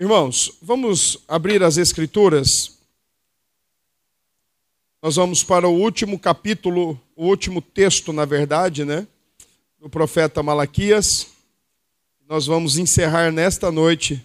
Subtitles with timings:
[0.00, 2.78] Irmãos, vamos abrir as Escrituras.
[5.02, 9.08] Nós vamos para o último capítulo, o último texto, na verdade, né?
[9.76, 11.26] Do profeta Malaquias.
[12.28, 14.24] Nós vamos encerrar nesta noite,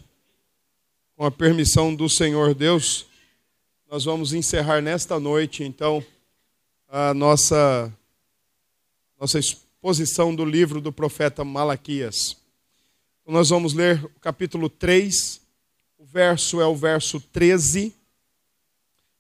[1.16, 3.08] com a permissão do Senhor Deus,
[3.90, 6.06] nós vamos encerrar nesta noite, então,
[6.88, 7.92] a nossa,
[9.20, 12.38] nossa exposição do livro do profeta Malaquias.
[13.26, 15.42] Nós vamos ler o capítulo 3
[16.14, 17.92] verso é o verso 13,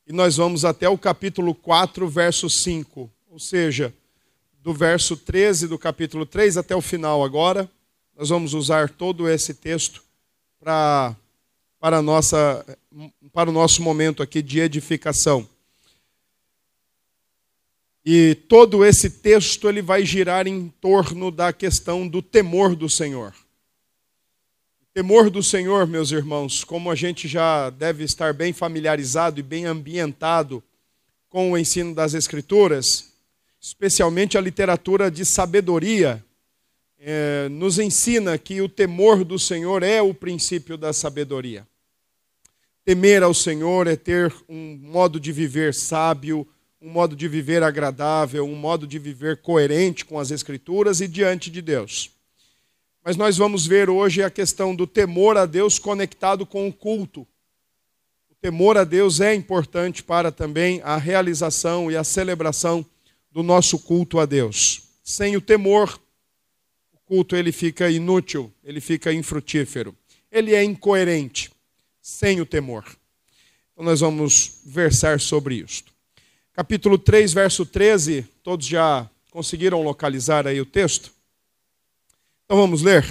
[0.05, 3.09] e nós vamos até o capítulo 4, verso 5.
[3.31, 3.91] Ou seja,
[4.61, 7.67] do verso 13 do capítulo 3 até o final agora,
[8.15, 10.03] nós vamos usar todo esse texto
[10.59, 11.15] para
[11.79, 12.63] para nossa
[13.33, 15.49] para o nosso momento aqui de edificação.
[18.05, 23.33] E todo esse texto ele vai girar em torno da questão do temor do Senhor.
[24.93, 29.65] Temor do Senhor, meus irmãos, como a gente já deve estar bem familiarizado e bem
[29.65, 30.63] ambientado
[31.31, 33.11] com o ensino das Escrituras,
[33.59, 36.23] especialmente a literatura de sabedoria,
[36.99, 41.65] é, nos ensina que o temor do Senhor é o princípio da sabedoria.
[42.85, 46.47] Temer ao Senhor é ter um modo de viver sábio,
[46.79, 51.49] um modo de viver agradável, um modo de viver coerente com as Escrituras e diante
[51.49, 52.12] de Deus.
[53.03, 57.27] Mas nós vamos ver hoje a questão do temor a Deus conectado com o culto.
[58.29, 62.85] O temor a Deus é importante para também a realização e a celebração
[63.29, 64.83] do nosso culto a Deus.
[65.03, 65.99] Sem o temor,
[66.93, 69.93] o culto ele fica inútil, ele fica infrutífero.
[70.31, 71.51] Ele é incoerente
[72.01, 72.85] sem o temor.
[73.73, 75.91] Então nós vamos versar sobre isto.
[76.53, 81.11] Capítulo 3, verso 13, todos já conseguiram localizar aí o texto?
[82.53, 83.03] Então vamos ler.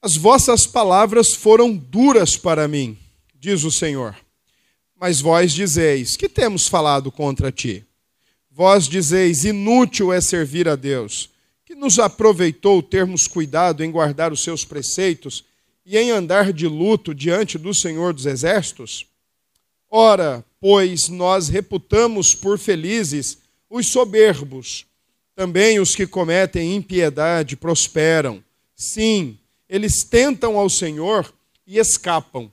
[0.00, 2.96] As vossas palavras foram duras para mim,
[3.34, 4.14] diz o Senhor.
[4.94, 7.84] Mas vós dizeis: Que temos falado contra ti?
[8.48, 11.30] Vós dizeis: Inútil é servir a Deus.
[11.66, 15.44] Que nos aproveitou termos cuidado em guardar os seus preceitos
[15.84, 19.04] e em andar de luto diante do Senhor dos Exércitos?
[19.90, 24.86] Ora, pois nós reputamos por felizes os soberbos
[25.38, 28.42] também os que cometem impiedade prosperam.
[28.74, 29.38] Sim,
[29.68, 31.32] eles tentam ao Senhor
[31.64, 32.50] e escapam.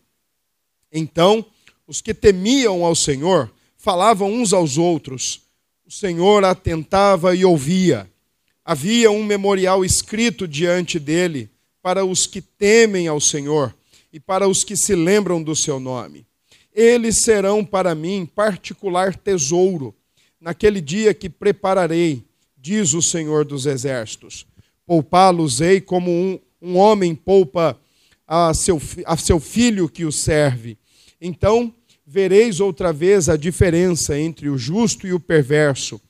[0.93, 1.43] Então,
[1.87, 5.41] os que temiam ao Senhor falavam uns aos outros.
[5.83, 8.07] O Senhor atentava e ouvia.
[8.63, 11.49] Havia um memorial escrito diante dele
[11.81, 13.75] para os que temem ao Senhor
[14.13, 16.23] e para os que se lembram do seu nome.
[16.71, 19.91] Eles serão para mim particular tesouro
[20.39, 22.23] naquele dia que prepararei
[22.65, 24.47] diz o Senhor dos Exércitos.
[24.87, 27.79] Poupá-los-ei como um, um homem poupa
[28.27, 30.75] a seu, a seu filho que o serve.
[31.21, 31.71] Então
[32.03, 36.01] vereis outra vez a diferença entre o justo e o perverso,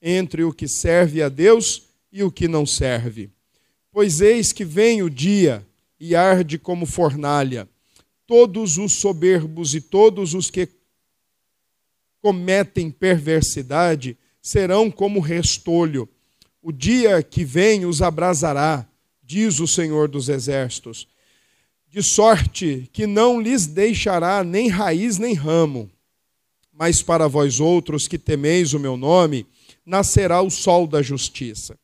[0.00, 1.82] entre o que serve a Deus
[2.12, 3.28] e o que não serve.
[3.90, 5.66] Pois eis que vem o dia
[5.98, 7.68] e arde como fornalha.
[8.24, 10.68] Todos os soberbos e todos os que
[12.22, 16.06] cometem perversidade serão como restolho.
[16.60, 18.86] O dia que vem os abrasará,
[19.22, 21.08] diz o Senhor dos Exércitos,
[21.90, 25.90] de sorte que não lhes deixará nem raiz nem ramo.
[26.70, 29.46] Mas para vós outros que temeis o meu nome,
[29.86, 31.78] nascerá o sol da justiça,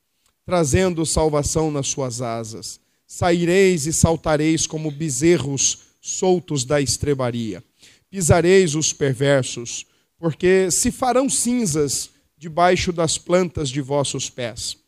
[0.45, 2.79] trazendo salvação nas suas asas.
[3.07, 7.65] Saireis e saltareis como bezerros soltos da estrebaria.
[8.11, 9.87] Pisareis os perversos,
[10.19, 14.79] porque se farão cinzas debaixo das plantas de vossos pés.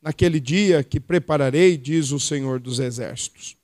[0.00, 3.56] Naquele dia que prepararei, diz o Senhor dos Exércitos.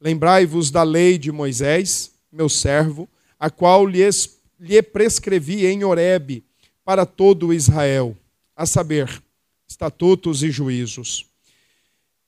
[0.00, 3.08] Lembrai-vos da lei de Moisés, meu servo,
[3.38, 6.42] a qual lhes, lhe prescrevi em Horebe
[6.84, 8.16] para todo Israel,
[8.56, 9.22] a saber,
[9.68, 11.24] estatutos e juízos.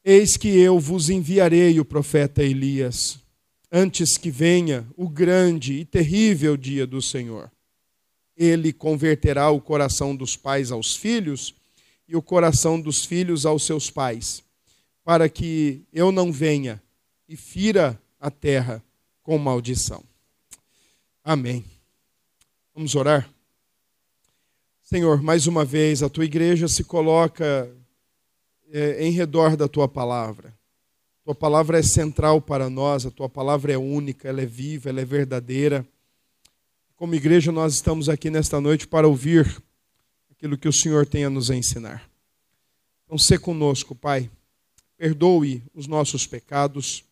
[0.04, 3.18] Eis que eu vos enviarei o profeta Elias,
[3.72, 7.50] antes que venha o grande e terrível dia do Senhor
[8.40, 11.54] ele converterá o coração dos pais aos filhos
[12.08, 14.42] e o coração dos filhos aos seus pais,
[15.04, 16.82] para que eu não venha
[17.28, 18.82] e fira a terra
[19.22, 20.02] com maldição.
[21.22, 21.62] Amém.
[22.74, 23.28] Vamos orar?
[24.82, 27.70] Senhor, mais uma vez a tua igreja se coloca
[28.72, 30.58] é, em redor da tua palavra.
[31.26, 35.02] Tua palavra é central para nós, a tua palavra é única, ela é viva, ela
[35.02, 35.86] é verdadeira.
[37.00, 39.62] Como igreja, nós estamos aqui nesta noite para ouvir
[40.30, 42.06] aquilo que o Senhor tem a nos ensinar.
[43.06, 44.30] Então, se conosco, Pai.
[44.98, 47.02] Perdoe os nossos pecados.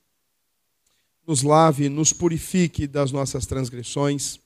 [1.27, 4.39] nos lave, nos purifique das nossas transgressões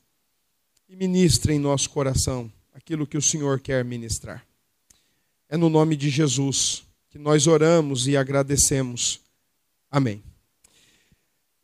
[0.88, 4.46] e ministre em nosso coração aquilo que o Senhor quer ministrar.
[5.48, 9.20] É no nome de Jesus que nós oramos e agradecemos.
[9.90, 10.22] Amém.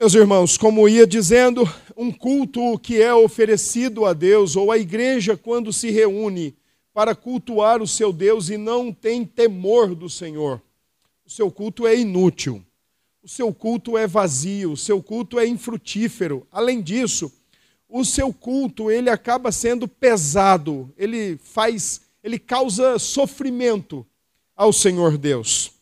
[0.01, 5.37] Meus irmãos, como ia dizendo, um culto que é oferecido a Deus, ou a igreja,
[5.37, 6.55] quando se reúne
[6.95, 10.63] para cultuar o seu Deus e não tem temor do Senhor,
[11.27, 12.65] o seu culto é inútil,
[13.25, 16.47] o seu culto é vazio, o seu culto é infrutífero.
[16.53, 17.33] Além disso,
[17.89, 24.07] o seu culto ele acaba sendo pesado, ele faz, ele causa sofrimento
[24.55, 25.73] ao Senhor Deus.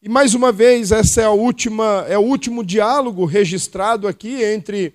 [0.00, 4.94] E mais uma vez, essa é a última, é o último diálogo registrado aqui entre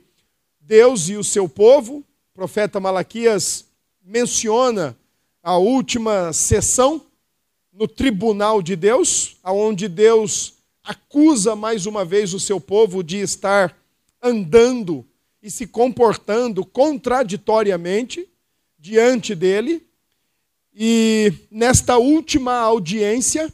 [0.62, 1.98] Deus e o seu povo.
[1.98, 3.66] O profeta Malaquias
[4.02, 4.96] menciona
[5.44, 7.02] a última sessão
[7.74, 13.76] no tribunal de Deus, aonde Deus acusa mais uma vez o seu povo de estar
[14.22, 15.06] andando
[15.42, 18.26] e se comportando contraditoriamente
[18.80, 19.86] diante dele.
[20.74, 23.52] E nesta última audiência,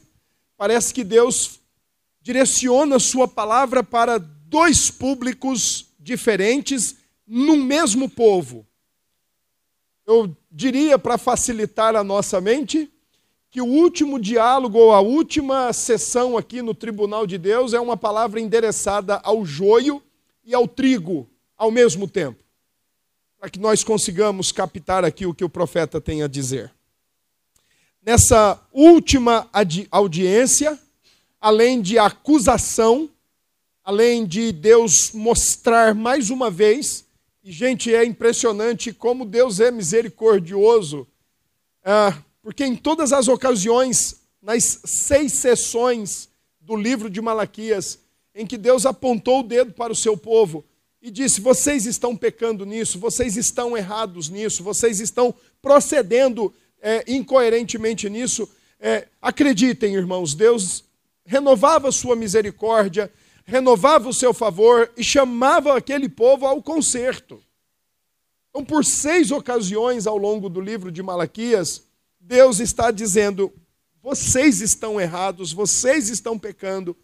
[0.60, 1.58] parece que Deus
[2.20, 6.96] direciona sua palavra para dois públicos diferentes
[7.26, 8.66] no mesmo povo.
[10.06, 12.92] Eu diria, para facilitar a nossa mente,
[13.48, 17.96] que o último diálogo ou a última sessão aqui no tribunal de Deus é uma
[17.96, 20.02] palavra endereçada ao joio
[20.44, 21.26] e ao trigo
[21.56, 22.44] ao mesmo tempo,
[23.38, 26.70] para que nós consigamos captar aqui o que o profeta tem a dizer.
[28.02, 29.46] Nessa última
[29.90, 30.78] audiência,
[31.38, 33.10] além de acusação,
[33.84, 37.04] além de Deus mostrar mais uma vez,
[37.44, 41.06] e gente, é impressionante como Deus é misericordioso.
[41.84, 47.98] Ah, porque em todas as ocasiões, nas seis sessões do livro de Malaquias,
[48.34, 50.64] em que Deus apontou o dedo para o seu povo
[51.02, 58.08] e disse: Vocês estão pecando nisso, vocês estão errados nisso, vocês estão procedendo é, incoerentemente
[58.08, 58.48] nisso.
[58.78, 60.84] É, acreditem, irmãos, Deus
[61.24, 63.12] renovava sua misericórdia,
[63.44, 67.42] renovava o seu favor e chamava aquele povo ao conserto.
[68.48, 71.84] Então, por seis ocasiões ao longo do livro de Malaquias,
[72.18, 73.52] Deus está dizendo:
[74.02, 76.96] vocês estão errados, vocês estão pecando,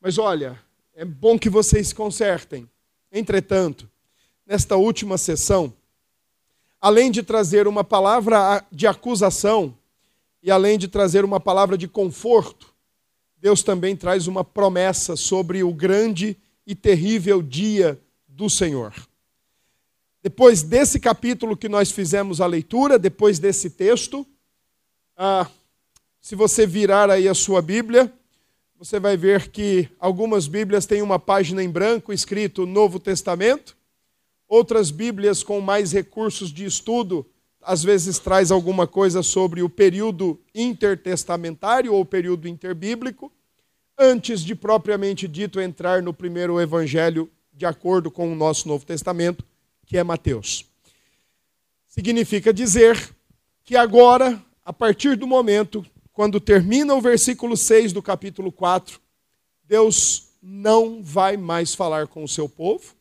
[0.00, 0.60] mas olha,
[0.94, 2.68] é bom que vocês consertem.
[3.10, 3.88] Entretanto,
[4.46, 5.72] nesta última sessão,
[6.86, 9.76] além de trazer uma palavra de acusação
[10.40, 12.72] e além de trazer uma palavra de conforto,
[13.38, 18.94] Deus também traz uma promessa sobre o grande e terrível dia do Senhor.
[20.22, 24.24] Depois desse capítulo que nós fizemos a leitura, depois desse texto,
[25.16, 25.50] ah,
[26.20, 28.12] se você virar aí a sua Bíblia,
[28.78, 33.76] você vai ver que algumas Bíblias têm uma página em branco escrito Novo Testamento,
[34.48, 37.26] outras Bíblias com mais recursos de estudo,
[37.60, 43.32] às vezes traz alguma coisa sobre o período intertestamentário ou período interbíblico,
[43.98, 49.44] antes de propriamente dito entrar no primeiro evangelho de acordo com o nosso Novo Testamento,
[49.86, 50.66] que é Mateus.
[51.86, 53.14] Significa dizer
[53.64, 59.00] que agora a partir do momento, quando termina o versículo 6 do capítulo 4,
[59.62, 62.95] Deus não vai mais falar com o seu povo.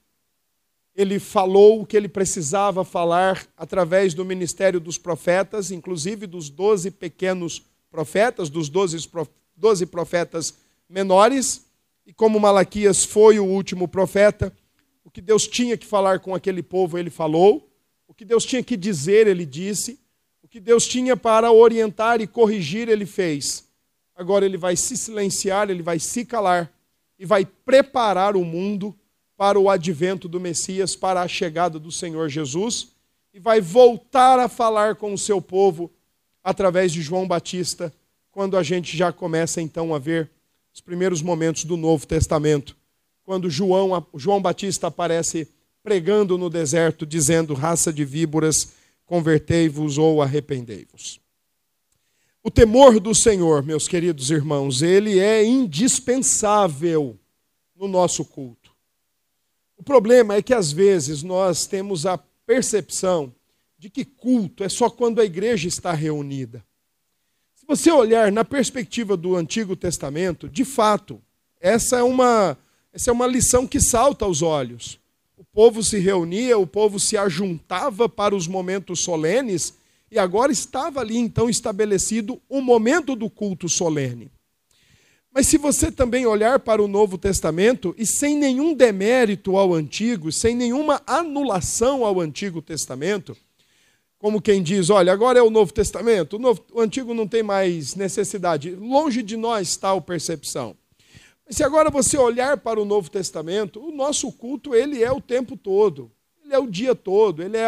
[0.95, 6.89] Ele falou o que ele precisava falar através do ministério dos profetas, inclusive dos doze
[6.89, 10.55] pequenos profetas, dos doze profetas
[10.89, 11.65] menores.
[12.05, 14.55] E como Malaquias foi o último profeta,
[15.03, 17.69] o que Deus tinha que falar com aquele povo, ele falou.
[18.07, 19.99] O que Deus tinha que dizer, ele disse
[20.55, 23.67] que Deus tinha para orientar e corrigir, ele fez.
[24.15, 26.71] Agora ele vai se silenciar, ele vai se calar
[27.19, 28.97] e vai preparar o mundo
[29.37, 32.89] para o advento do Messias, para a chegada do Senhor Jesus,
[33.33, 35.91] e vai voltar a falar com o seu povo
[36.43, 37.93] através de João Batista,
[38.31, 40.29] quando a gente já começa então a ver
[40.73, 42.75] os primeiros momentos do Novo Testamento,
[43.23, 45.47] quando João, João Batista aparece
[45.81, 48.73] pregando no deserto, dizendo: raça de víboras
[49.05, 51.19] convertei-vos ou arrependei-vos.
[52.43, 57.17] O temor do Senhor, meus queridos irmãos, ele é indispensável
[57.75, 58.64] no nosso culto.
[59.85, 63.33] O problema é que às vezes nós temos a percepção
[63.77, 66.65] de que culto é só quando a igreja está reunida.
[67.55, 71.21] Se você olhar na perspectiva do Antigo Testamento, de fato,
[71.61, 72.57] essa é uma,
[72.91, 74.99] essa é uma lição que salta aos olhos
[75.55, 79.73] povo se reunia, o povo se ajuntava para os momentos solenes,
[80.11, 84.29] e agora estava ali então estabelecido o momento do culto solene.
[85.35, 90.31] Mas se você também olhar para o Novo Testamento, e sem nenhum demérito ao Antigo,
[90.31, 93.35] sem nenhuma anulação ao Antigo Testamento,
[94.17, 97.43] como quem diz, olha, agora é o Novo Testamento, o, Novo, o Antigo não tem
[97.43, 98.71] mais necessidade.
[98.71, 100.73] Longe de nós tal percepção.
[101.45, 105.19] Mas se agora você olhar para o Novo Testamento, o nosso culto ele é o
[105.19, 106.09] tempo todo,
[106.45, 107.67] ele é o dia todo, ele é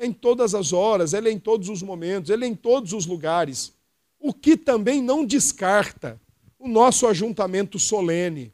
[0.00, 3.06] em todas as horas, ele é em todos os momentos, ele é em todos os
[3.06, 3.72] lugares.
[4.18, 6.20] O que também não descarta
[6.64, 8.50] o nosso ajuntamento solene.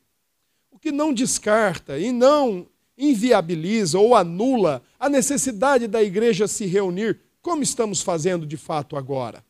[0.69, 2.67] O que não descarta e não
[2.99, 9.45] inviabiliza ou anula a necessidade da igreja se reunir, como estamos fazendo de fato agora.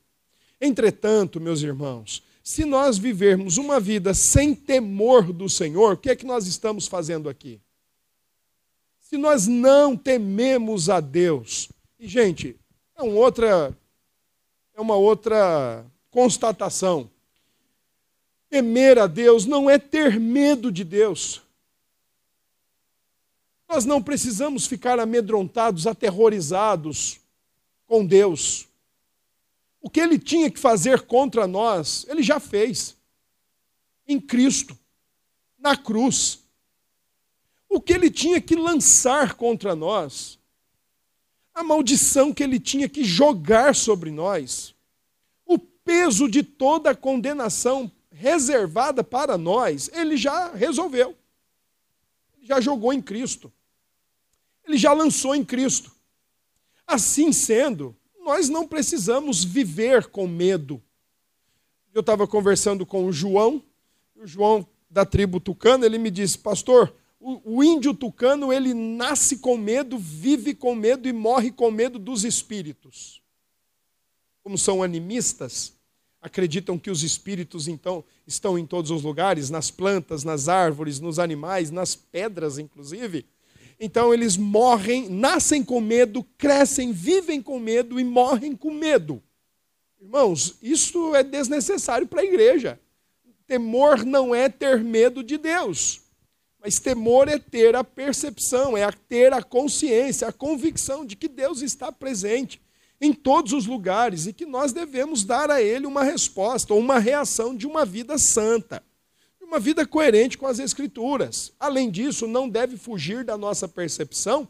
[0.61, 6.17] Entretanto, meus irmãos, se nós vivermos uma vida sem temor do Senhor, o que é
[6.17, 7.59] que nós estamos fazendo aqui?
[9.01, 12.57] Se nós não tememos a Deus, e gente,
[12.95, 13.75] é uma outra
[14.75, 17.11] é uma outra constatação.
[18.51, 21.41] Temer a Deus não é ter medo de Deus.
[23.69, 27.21] Nós não precisamos ficar amedrontados, aterrorizados
[27.87, 28.67] com Deus.
[29.81, 32.97] O que ele tinha que fazer contra nós, ele já fez.
[34.09, 34.77] Em Cristo,
[35.57, 36.41] na cruz.
[37.69, 40.41] O que ele tinha que lançar contra nós,
[41.55, 44.75] a maldição que ele tinha que jogar sobre nós,
[45.47, 47.91] o peso de toda a condenação
[48.21, 51.17] reservada para nós, ele já resolveu.
[52.37, 53.51] Ele já jogou em Cristo.
[54.63, 55.91] Ele já lançou em Cristo.
[56.87, 60.83] Assim sendo, nós não precisamos viver com medo.
[61.95, 63.63] Eu estava conversando com o João,
[64.15, 69.39] o João da tribo tucano, ele me disse, pastor, o, o índio tucano, ele nasce
[69.39, 73.23] com medo, vive com medo e morre com medo dos espíritos.
[74.43, 75.80] Como são animistas,
[76.21, 81.19] acreditam que os espíritos então estão em todos os lugares, nas plantas, nas árvores, nos
[81.19, 83.25] animais, nas pedras, inclusive.
[83.79, 89.23] Então eles morrem, nascem com medo, crescem, vivem com medo e morrem com medo.
[89.99, 92.79] Irmãos, isso é desnecessário para a igreja.
[93.47, 96.03] Temor não é ter medo de Deus,
[96.63, 101.61] mas temor é ter a percepção, é ter a consciência, a convicção de que Deus
[101.63, 102.61] está presente
[103.01, 106.99] em todos os lugares e que nós devemos dar a Ele uma resposta ou uma
[106.99, 108.85] reação de uma vida santa,
[109.39, 111.53] de uma vida coerente com as Escrituras.
[111.59, 114.47] Além disso, não deve fugir da nossa percepção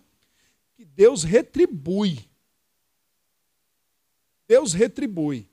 [0.75, 2.19] que Deus retribui.
[4.49, 5.49] Deus retribui.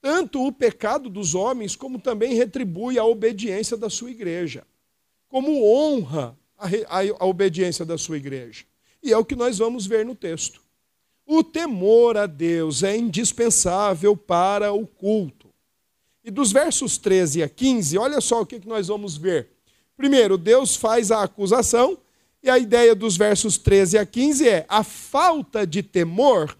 [0.00, 4.66] Tanto o pecado dos homens, como também retribui a obediência da sua igreja.
[5.28, 8.64] Como honra a, a, a obediência da sua igreja.
[9.02, 10.62] E é o que nós vamos ver no texto.
[11.34, 15.48] O temor a Deus é indispensável para o culto.
[16.22, 19.48] E dos versos 13 a 15, olha só o que nós vamos ver.
[19.96, 21.96] Primeiro, Deus faz a acusação,
[22.42, 26.54] e a ideia dos versos 13 a 15 é: a falta de temor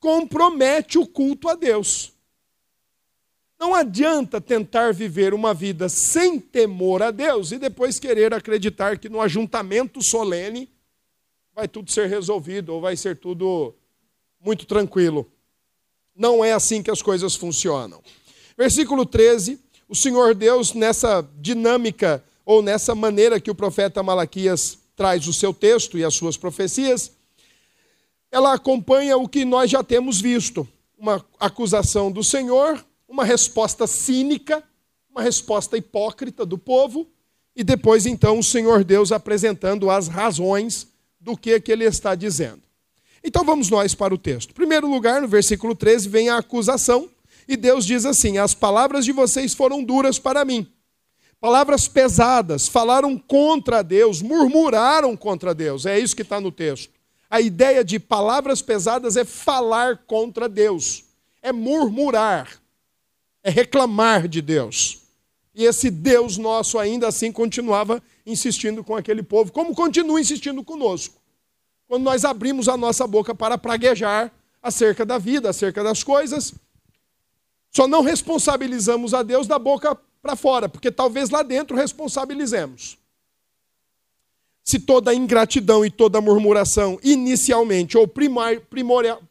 [0.00, 2.10] compromete o culto a Deus.
[3.60, 9.10] Não adianta tentar viver uma vida sem temor a Deus e depois querer acreditar que
[9.10, 10.72] no ajuntamento solene
[11.54, 13.74] vai tudo ser resolvido ou vai ser tudo
[14.44, 15.26] muito tranquilo.
[16.14, 18.02] Não é assim que as coisas funcionam.
[18.56, 19.58] Versículo 13:
[19.88, 25.52] o Senhor Deus, nessa dinâmica ou nessa maneira que o profeta Malaquias traz o seu
[25.52, 27.12] texto e as suas profecias,
[28.30, 34.62] ela acompanha o que nós já temos visto: uma acusação do Senhor, uma resposta cínica,
[35.10, 37.06] uma resposta hipócrita do povo,
[37.56, 40.88] e depois então o Senhor Deus apresentando as razões
[41.20, 42.63] do que, que ele está dizendo.
[43.24, 44.50] Então vamos nós para o texto.
[44.50, 47.08] Em primeiro lugar, no versículo 13, vem a acusação,
[47.48, 50.70] e Deus diz assim: As palavras de vocês foram duras para mim.
[51.40, 55.86] Palavras pesadas, falaram contra Deus, murmuraram contra Deus.
[55.86, 56.92] É isso que está no texto.
[57.30, 61.04] A ideia de palavras pesadas é falar contra Deus,
[61.42, 62.60] é murmurar,
[63.42, 65.00] é reclamar de Deus.
[65.54, 71.23] E esse Deus nosso ainda assim continuava insistindo com aquele povo, como continua insistindo conosco
[71.86, 76.54] quando nós abrimos a nossa boca para praguejar acerca da vida, acerca das coisas.
[77.70, 82.96] Só não responsabilizamos a Deus da boca para fora, porque talvez lá dentro responsabilizemos.
[84.64, 88.08] Se toda ingratidão e toda murmuração, inicialmente ou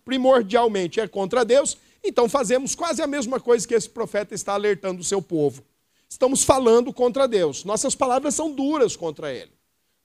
[0.06, 5.02] primordialmente, é contra Deus, então fazemos quase a mesma coisa que esse profeta está alertando
[5.02, 5.64] o seu povo.
[6.08, 7.64] Estamos falando contra Deus.
[7.64, 9.52] Nossas palavras são duras contra Ele.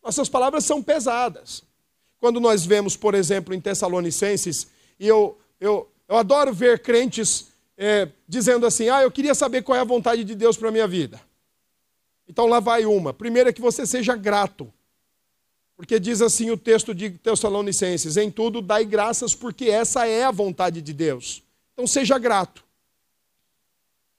[0.03, 1.63] Nossas palavras são pesadas.
[2.21, 4.67] Quando nós vemos, por exemplo, em Tessalonicenses,
[4.99, 9.77] e eu, eu, eu adoro ver crentes é, dizendo assim: ah, eu queria saber qual
[9.77, 11.21] é a vontade de Deus para a minha vida.
[12.29, 13.15] Então lá vai uma.
[13.15, 14.73] Primeiro é que você seja grato.
[15.77, 20.33] Porque diz assim o texto de Tessalonicenses: em tudo dai graças, porque essa é a
[20.33, 21.43] vontade de Deus.
[21.73, 22.65] Então seja grato.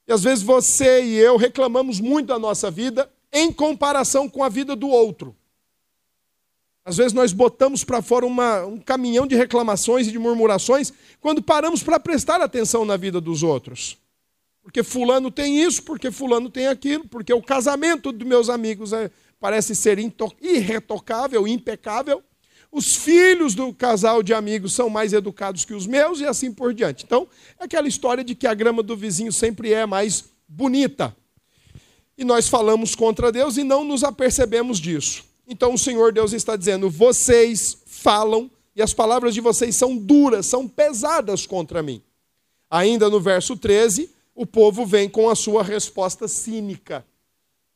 [0.08, 4.50] E às vezes você e eu reclamamos muito da nossa vida em comparação com a
[4.50, 5.36] vida do outro.
[6.83, 11.41] Às vezes nós botamos para fora uma, um caminhão de reclamações e de murmurações quando
[11.41, 13.98] paramos para prestar atenção na vida dos outros.
[14.63, 19.09] Porque fulano tem isso, porque fulano tem aquilo, porque o casamento dos meus amigos é,
[19.39, 19.98] parece ser
[20.41, 22.24] irretocável, impecável.
[22.71, 26.74] Os filhos do casal de amigos são mais educados que os meus e assim por
[26.74, 27.03] diante.
[27.03, 27.27] Então,
[27.59, 31.15] é aquela história de que a grama do vizinho sempre é mais bonita.
[32.15, 35.28] E nós falamos contra Deus e não nos apercebemos disso.
[35.51, 40.46] Então, o Senhor Deus está dizendo: vocês falam e as palavras de vocês são duras,
[40.46, 42.03] são pesadas contra mim.
[42.70, 47.03] Ainda no verso 13, o povo vem com a sua resposta cínica,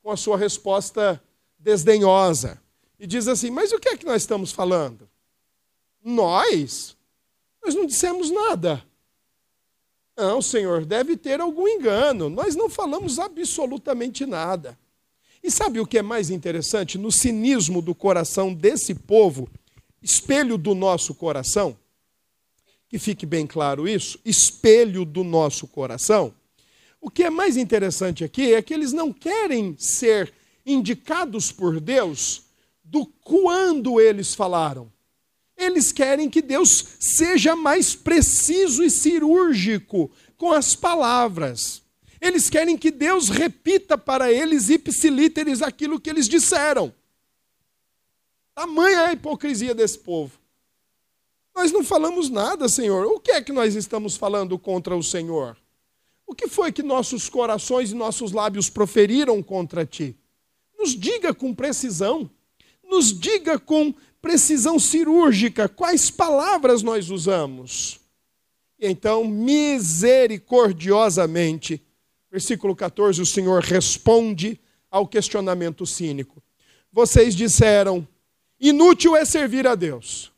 [0.04, 1.22] com a sua resposta
[1.58, 2.62] desdenhosa.
[3.00, 5.10] E diz assim: Mas o que é que nós estamos falando?
[6.04, 6.96] Nós?
[7.66, 8.86] Nós não dissemos nada.
[10.16, 12.30] Não, Senhor, deve ter algum engano.
[12.30, 14.78] Nós não falamos absolutamente nada.
[15.44, 16.98] E sabe o que é mais interessante?
[16.98, 19.50] No cinismo do coração desse povo,
[20.02, 21.78] espelho do nosso coração,
[22.88, 26.34] que fique bem claro isso, espelho do nosso coração.
[27.02, 30.34] O que é mais interessante aqui é que eles não querem ser
[30.66, 32.44] indicados por Deus
[32.82, 34.90] do quando eles falaram.
[35.58, 41.83] Eles querem que Deus seja mais preciso e cirúrgico com as palavras.
[42.24, 46.96] Eles querem que Deus repita para eles ipsilíteres aquilo que eles disseram.
[48.56, 50.40] Tamanha é a hipocrisia desse povo.
[51.54, 53.06] Nós não falamos nada, Senhor.
[53.08, 55.58] O que é que nós estamos falando contra o Senhor?
[56.26, 60.16] O que foi que nossos corações e nossos lábios proferiram contra ti?
[60.80, 62.32] Nos diga com precisão,
[62.90, 68.00] nos diga com precisão cirúrgica quais palavras nós usamos.
[68.80, 71.84] Então, misericordiosamente,
[72.34, 76.42] versículo 14, o Senhor responde ao questionamento cínico.
[76.92, 78.08] Vocês disseram:
[78.60, 80.32] inútil é servir a Deus.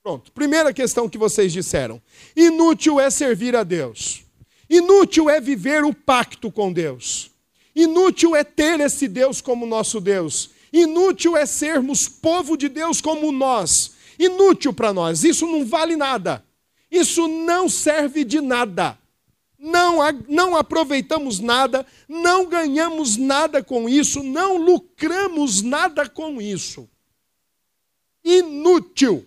[0.00, 2.00] Pronto, primeira questão que vocês disseram:
[2.36, 4.22] inútil é servir a Deus,
[4.68, 7.32] inútil é viver o pacto com Deus,
[7.74, 13.32] inútil é ter esse Deus como nosso Deus, inútil é sermos povo de Deus como
[13.32, 16.44] nós, inútil para nós, isso não vale nada,
[16.88, 18.96] isso não serve de nada.
[19.60, 26.88] Não, não aproveitamos nada, não ganhamos nada com isso, não lucramos nada com isso.
[28.24, 29.26] Inútil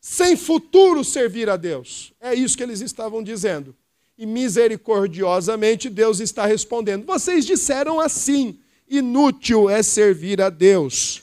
[0.00, 2.12] sem futuro servir a Deus.
[2.20, 3.74] É isso que eles estavam dizendo.
[4.16, 11.22] E misericordiosamente Deus está respondendo: Vocês disseram assim: inútil é servir a Deus.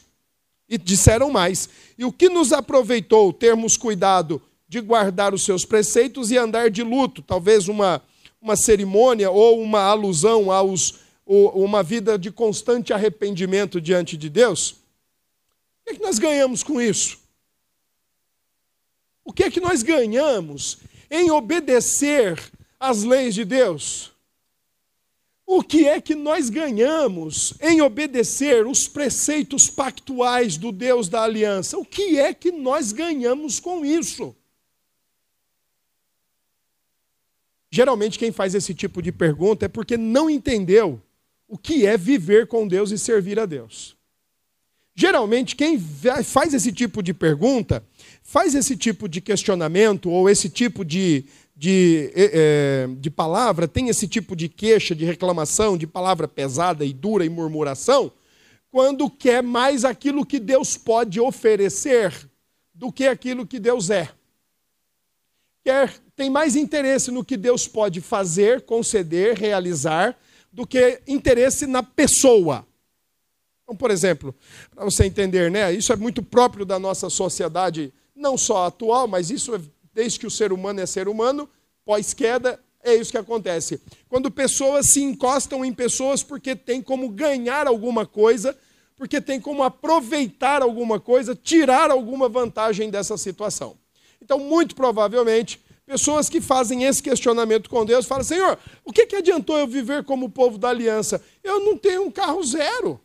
[0.67, 6.31] E disseram mais: E o que nos aproveitou termos cuidado de guardar os seus preceitos
[6.31, 7.21] e andar de luto?
[7.21, 8.01] Talvez uma,
[8.41, 14.71] uma cerimônia ou uma alusão aos uma vida de constante arrependimento diante de Deus?
[14.71, 14.75] O
[15.85, 17.19] que, é que nós ganhamos com isso?
[19.23, 22.37] O que é que nós ganhamos em obedecer
[22.79, 24.11] às leis de Deus?
[25.45, 31.77] O que é que nós ganhamos em obedecer os preceitos pactuais do Deus da aliança?
[31.77, 34.35] O que é que nós ganhamos com isso?
[37.71, 41.01] Geralmente, quem faz esse tipo de pergunta é porque não entendeu
[41.47, 43.95] o que é viver com Deus e servir a Deus.
[44.93, 47.83] Geralmente, quem faz esse tipo de pergunta,
[48.21, 51.23] faz esse tipo de questionamento ou esse tipo de,
[51.55, 56.91] de, é, de palavra, tem esse tipo de queixa, de reclamação, de palavra pesada e
[56.91, 58.11] dura e murmuração,
[58.69, 62.13] quando quer mais aquilo que Deus pode oferecer
[62.73, 64.09] do que aquilo que Deus é.
[65.63, 70.17] Quer, tem mais interesse no que Deus pode fazer, conceder, realizar,
[70.51, 72.65] do que interesse na pessoa.
[73.63, 74.35] Então, por exemplo,
[74.75, 79.29] para você entender, né, isso é muito próprio da nossa sociedade, não só atual, mas
[79.29, 79.61] isso é
[79.93, 81.49] desde que o ser humano é ser humano,
[81.85, 83.79] pós-queda, é isso que acontece.
[84.09, 88.57] Quando pessoas se encostam em pessoas porque tem como ganhar alguma coisa,
[88.95, 93.77] porque tem como aproveitar alguma coisa, tirar alguma vantagem dessa situação.
[94.21, 99.15] Então, muito provavelmente, pessoas que fazem esse questionamento com Deus falam: Senhor, o que, que
[99.15, 101.21] adiantou eu viver como povo da aliança?
[101.43, 103.01] Eu não tenho um carro zero.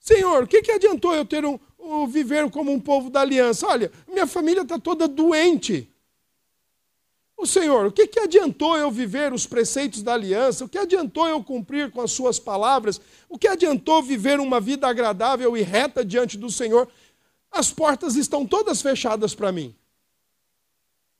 [0.00, 3.66] Senhor, o que, que adiantou eu ter um, um, viver como um povo da aliança?
[3.66, 5.88] Olha, minha família está toda doente.
[7.36, 10.64] O Senhor, o que, que adiantou eu viver os preceitos da aliança?
[10.64, 13.00] O que adiantou eu cumprir com as suas palavras?
[13.28, 16.86] O que adiantou viver uma vida agradável e reta diante do Senhor?
[17.54, 19.72] As portas estão todas fechadas para mim.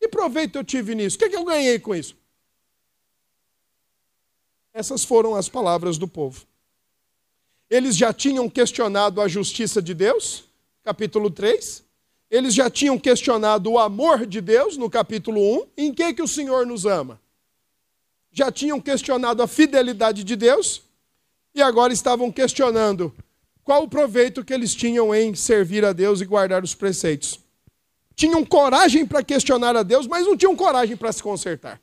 [0.00, 1.16] Que proveito eu tive nisso?
[1.16, 2.16] O que, que eu ganhei com isso?
[4.72, 6.44] Essas foram as palavras do povo.
[7.70, 10.44] Eles já tinham questionado a justiça de Deus,
[10.82, 11.84] capítulo 3.
[12.28, 15.66] Eles já tinham questionado o amor de Deus, no capítulo 1.
[15.76, 17.20] Em que, que o Senhor nos ama?
[18.32, 20.82] Já tinham questionado a fidelidade de Deus.
[21.54, 23.14] E agora estavam questionando
[23.64, 27.40] qual o proveito que eles tinham em servir a Deus e guardar os preceitos.
[28.14, 31.80] Tinham coragem para questionar a Deus, mas não tinham coragem para se consertar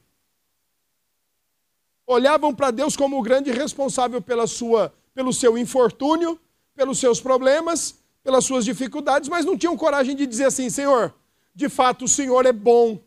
[2.12, 6.40] olhavam para Deus como o grande responsável pela sua, pelo seu infortúnio,
[6.76, 11.14] pelos seus problemas, pelas suas dificuldades, mas não tinham coragem de dizer assim: Senhor,
[11.56, 13.00] de fato o Senhor é bom,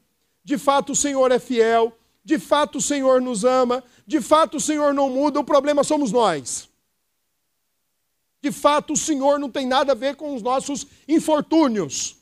[0.42, 4.60] de fato o Senhor é fiel, de fato o Senhor nos ama, de fato o
[4.60, 6.68] Senhor não muda, o problema somos nós.
[8.44, 12.14] De fato o Senhor não tem nada a ver com os nossos infortúnios.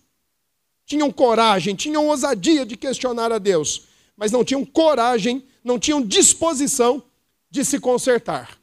[0.87, 7.03] Tinham coragem, tinham ousadia de questionar a Deus, mas não tinham coragem não tinham disposição
[7.51, 8.57] de se consertar.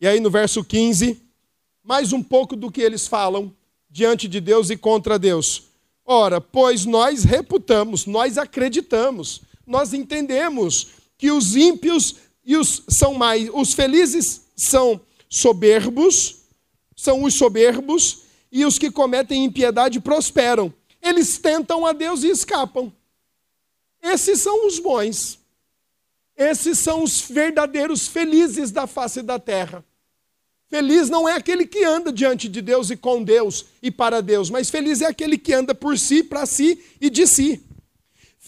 [0.00, 1.20] E aí no verso 15,
[1.84, 3.54] mais um pouco do que eles falam
[3.90, 5.64] diante de Deus e contra Deus.
[6.02, 13.50] Ora, pois nós reputamos, nós acreditamos, nós entendemos que os ímpios e os são mais,
[13.52, 16.36] os felizes são soberbos,
[16.96, 20.72] são os soberbos, e os que cometem impiedade prosperam.
[21.02, 22.92] Eles tentam a Deus e escapam.
[24.02, 25.38] Esses são os bons.
[26.36, 29.84] Esses são os verdadeiros felizes da face da terra.
[30.68, 34.50] Feliz não é aquele que anda diante de Deus e com Deus e para Deus,
[34.50, 37.62] mas feliz é aquele que anda por si, para si e de si.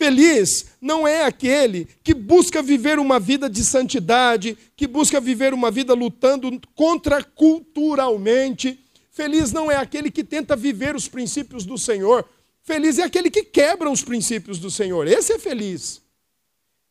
[0.00, 5.70] Feliz não é aquele que busca viver uma vida de santidade, que busca viver uma
[5.70, 8.82] vida lutando contra culturalmente.
[9.10, 12.26] Feliz não é aquele que tenta viver os princípios do Senhor.
[12.62, 15.06] Feliz é aquele que quebra os princípios do Senhor.
[15.06, 16.00] Esse é feliz.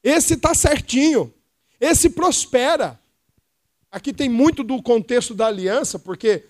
[0.03, 1.33] Esse está certinho.
[1.81, 2.99] Esse prospera.
[3.91, 6.45] Aqui tem muito do contexto da aliança, porque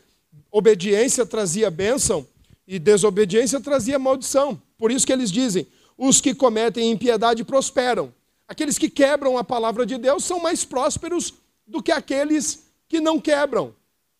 [0.52, 2.28] obediência trazia bênção
[2.68, 4.62] e desobediência trazia maldição.
[4.78, 5.66] Por isso que eles dizem:
[6.02, 8.14] os que cometem impiedade prosperam.
[8.48, 11.34] Aqueles que quebram a palavra de Deus são mais prósperos
[11.68, 13.76] do que aqueles que não quebram.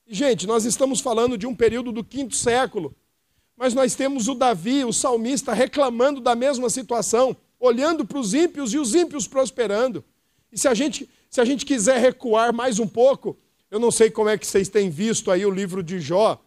[0.06, 2.94] Gente, nós estamos falando de um período do quinto século,
[3.56, 8.74] mas nós temos o Davi, o salmista, reclamando da mesma situação olhando para os ímpios
[8.74, 10.04] e os ímpios prosperando.
[10.52, 13.38] E se a gente, se a gente quiser recuar mais um pouco,
[13.72, 16.42] eu não sei como é que vocês têm visto aí o livro de Jó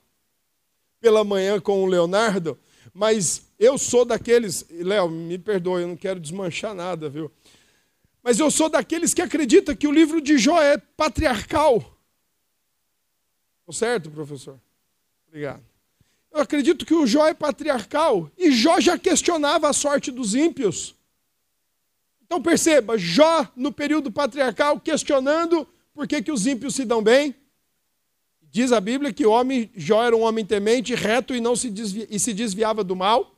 [1.01, 2.59] pela manhã com o Leonardo,
[2.93, 7.31] mas eu sou daqueles, Léo, me perdoe, eu não quero desmanchar nada, viu?
[8.21, 11.97] Mas eu sou daqueles que acredita que o livro de Jó é patriarcal.
[13.61, 14.59] Estou certo, professor?
[15.29, 15.63] Obrigado.
[16.33, 20.97] Eu acredito que o Jó é patriarcal e Jó já questionava a sorte dos ímpios.
[22.25, 27.33] Então perceba, Jó, no período patriarcal, questionando por que, que os ímpios se dão bem.
[28.41, 31.71] Diz a Bíblia que o homem, Jó era um homem temente, reto e, não se,
[31.71, 33.33] desvia, e se desviava do mal.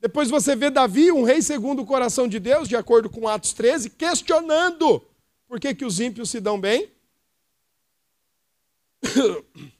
[0.00, 3.52] Depois você vê Davi, um rei segundo o coração de Deus, de acordo com Atos
[3.52, 5.04] 13, questionando
[5.48, 6.90] por que, que os ímpios se dão bem.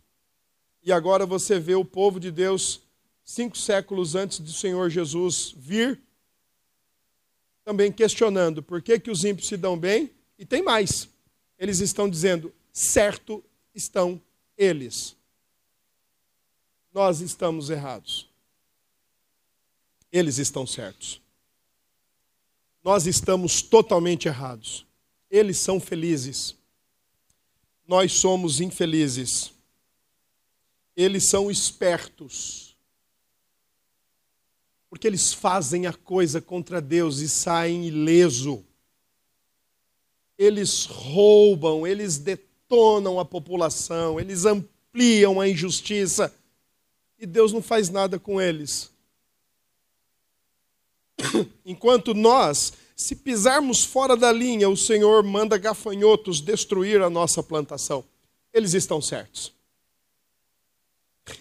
[0.81, 2.81] E agora você vê o povo de Deus,
[3.23, 6.01] cinco séculos antes do Senhor Jesus vir,
[7.63, 11.07] também questionando por que, que os ímpios se dão bem, e tem mais.
[11.59, 14.19] Eles estão dizendo, certo estão
[14.57, 15.15] eles.
[16.95, 18.28] Nós estamos errados.
[20.19, 21.21] Eles estão certos.
[22.83, 24.87] Nós estamos totalmente errados.
[25.31, 26.57] Eles são felizes.
[27.87, 29.53] Nós somos infelizes.
[30.97, 32.69] Eles são espertos
[34.89, 38.65] porque eles fazem a coisa contra Deus e saem ileso.
[40.37, 46.35] Eles roubam, eles detonam a população, eles ampliam a injustiça
[47.19, 48.91] e Deus não faz nada com eles.
[51.65, 58.05] Enquanto nós, se pisarmos fora da linha, o Senhor manda gafanhotos destruir a nossa plantação.
[58.53, 59.53] Eles estão certos.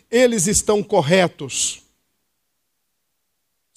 [0.10, 1.82] Eles estão corretos.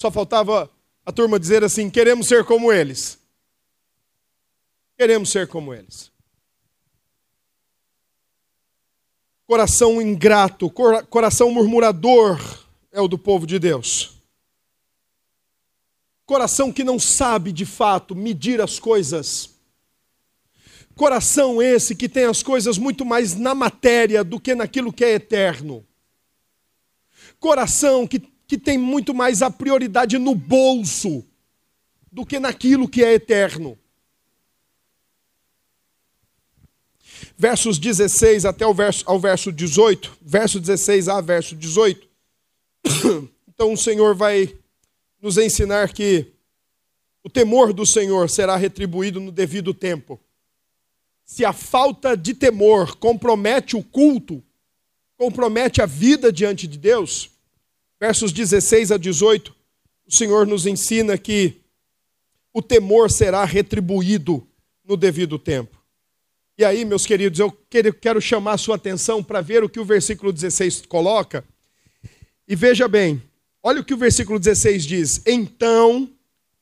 [0.01, 0.69] Só faltava
[1.05, 3.19] a turma dizer assim: queremos ser como eles.
[4.97, 6.11] Queremos ser como eles.
[9.47, 10.69] Coração ingrato,
[11.09, 12.39] coração murmurador
[12.91, 14.20] é o do povo de Deus.
[16.31, 19.49] Coração que não sabe de fato medir as coisas.
[20.95, 25.11] Coração esse que tem as coisas muito mais na matéria do que naquilo que é
[25.11, 25.85] eterno.
[27.37, 28.17] Coração que,
[28.47, 31.21] que tem muito mais a prioridade no bolso
[32.09, 33.77] do que naquilo que é eterno.
[37.37, 42.07] Versos 16 até o verso, ao verso 18, verso 16 a verso 18.
[43.53, 44.60] Então o Senhor vai
[45.21, 46.33] nos ensinar que
[47.23, 50.19] o temor do Senhor será retribuído no devido tempo.
[51.23, 54.43] Se a falta de temor compromete o culto,
[55.15, 57.29] compromete a vida diante de Deus,
[57.99, 59.55] versos 16 a 18,
[60.07, 61.61] o Senhor nos ensina que
[62.51, 64.45] o temor será retribuído
[64.83, 65.79] no devido tempo.
[66.57, 67.51] E aí, meus queridos, eu
[68.01, 71.45] quero chamar a sua atenção para ver o que o versículo 16 coloca.
[72.47, 73.21] E veja bem,
[73.63, 76.09] olha o que o versículo 16 diz: Então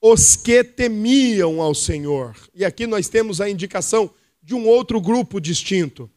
[0.02, 2.36] os que temiam ao Senhor.
[2.54, 4.10] E aqui nós temos a indicação
[4.42, 6.10] de um outro grupo distinto.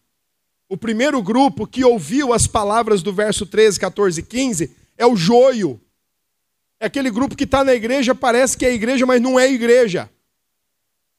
[0.69, 5.17] O primeiro grupo que ouviu as palavras do verso 13, 14 e 15 é o
[5.17, 5.81] joio.
[6.81, 10.11] É aquele grupo que está na igreja, parece que é igreja, mas não é igreja.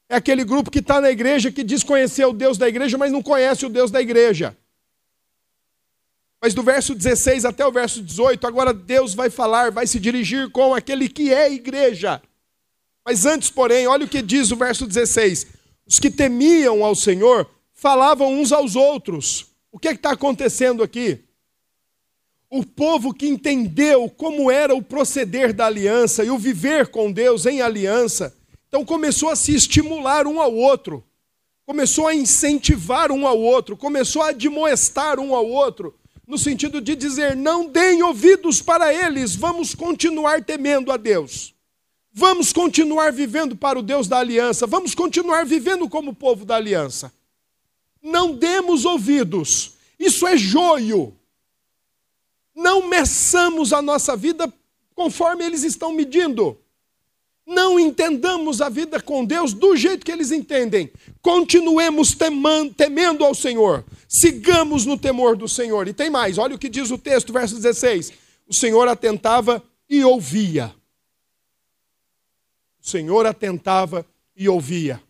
[0.08, 3.12] É aquele grupo que está na igreja que diz conhecer o Deus da igreja, mas
[3.12, 4.56] não conhece o Deus da igreja.
[6.44, 10.50] Mas do verso 16 até o verso 18, agora Deus vai falar, vai se dirigir
[10.50, 12.20] com aquele que é igreja.
[13.02, 15.46] Mas antes, porém, olha o que diz o verso 16:
[15.86, 19.46] os que temiam ao Senhor falavam uns aos outros.
[19.72, 21.24] O que é está acontecendo aqui?
[22.50, 27.46] o povo que entendeu como era o proceder da aliança e o viver com Deus
[27.46, 28.36] em aliança,
[28.68, 31.02] então começou a se estimular um ao outro,
[31.64, 35.94] começou a incentivar um ao outro, começou a admoestar um ao outro,
[36.26, 41.54] no sentido de dizer: não deem ouvidos para eles, vamos continuar temendo a Deus.
[42.12, 47.12] Vamos continuar vivendo para o Deus da aliança, vamos continuar vivendo como povo da aliança.
[48.00, 51.16] Não demos ouvidos, isso é joio
[52.54, 54.52] não meçamos a nossa vida
[54.94, 56.56] conforme eles estão medindo.
[57.46, 60.90] Não entendamos a vida com Deus do jeito que eles entendem.
[61.20, 62.16] Continuemos
[62.76, 63.84] temendo ao Senhor.
[64.14, 65.88] Sigamos no temor do Senhor.
[65.88, 68.12] E tem mais, olha o que diz o texto, verso 16.
[68.46, 70.72] O Senhor atentava e ouvia.
[72.80, 75.02] O Senhor atentava e ouvia.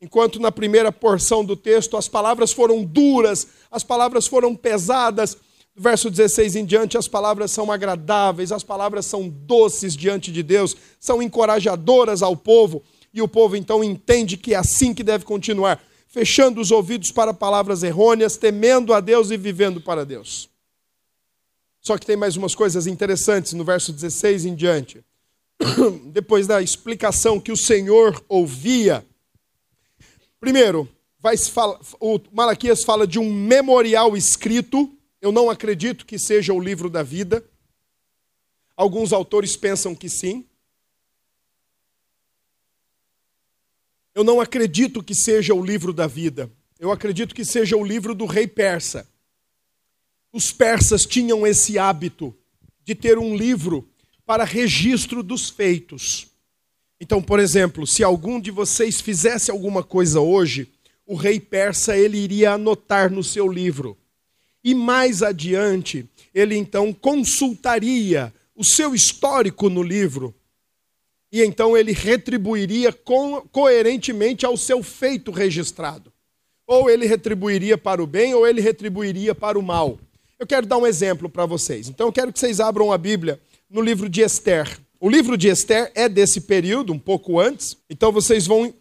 [0.00, 5.36] Enquanto na primeira porção do texto as palavras foram duras, as palavras foram pesadas,
[5.74, 10.76] verso 16 em diante, as palavras são agradáveis, as palavras são doces diante de Deus,
[11.00, 15.82] são encorajadoras ao povo, e o povo então entende que é assim que deve continuar,
[16.08, 20.48] fechando os ouvidos para palavras errôneas, temendo a Deus e vivendo para Deus.
[21.80, 25.04] Só que tem mais umas coisas interessantes no verso 16 em diante.
[26.06, 29.06] Depois da explicação que o Senhor ouvia,
[30.40, 30.88] primeiro,
[31.20, 31.36] vai,
[32.00, 37.02] o Malaquias fala de um memorial escrito eu não acredito que seja o livro da
[37.02, 37.44] vida.
[38.76, 40.44] Alguns autores pensam que sim.
[44.18, 46.50] Eu não acredito que seja o livro da vida.
[46.76, 49.08] Eu acredito que seja o livro do rei persa.
[50.32, 52.36] Os persas tinham esse hábito
[52.84, 53.88] de ter um livro
[54.26, 56.26] para registro dos feitos.
[57.00, 60.68] Então, por exemplo, se algum de vocês fizesse alguma coisa hoje,
[61.06, 63.96] o rei persa ele iria anotar no seu livro
[64.64, 66.04] e mais adiante,
[66.34, 70.34] ele então consultaria o seu histórico no livro
[71.30, 76.12] e então ele retribuiria co coerentemente ao seu feito registrado.
[76.66, 79.98] Ou ele retribuiria para o bem, ou ele retribuiria para o mal.
[80.38, 81.88] Eu quero dar um exemplo para vocês.
[81.88, 84.78] Então eu quero que vocês abram a Bíblia no livro de Esther.
[85.00, 87.76] O livro de Esther é desse período, um pouco antes.
[87.88, 88.72] Então vocês vão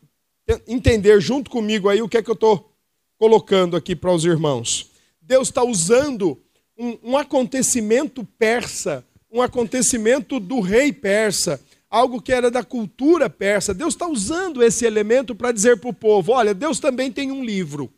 [0.68, 2.72] entender junto comigo aí o que é que eu estou
[3.18, 4.92] colocando aqui para os irmãos.
[5.22, 6.40] Deus está usando
[6.78, 13.74] um, um acontecimento persa, um acontecimento do rei persa, algo que era da cultura persa.
[13.74, 17.44] Deus está usando esse elemento para dizer para o povo: olha, Deus também tem um
[17.44, 17.92] livro.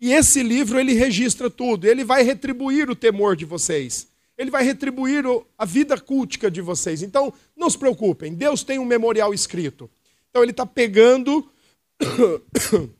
[0.00, 4.08] E esse livro ele registra tudo, ele vai retribuir o temor de vocês.
[4.36, 5.24] Ele vai retribuir
[5.56, 7.02] a vida cultica de vocês.
[7.02, 9.90] Então, não se preocupem, Deus tem um memorial escrito.
[10.28, 11.50] Então, ele está pegando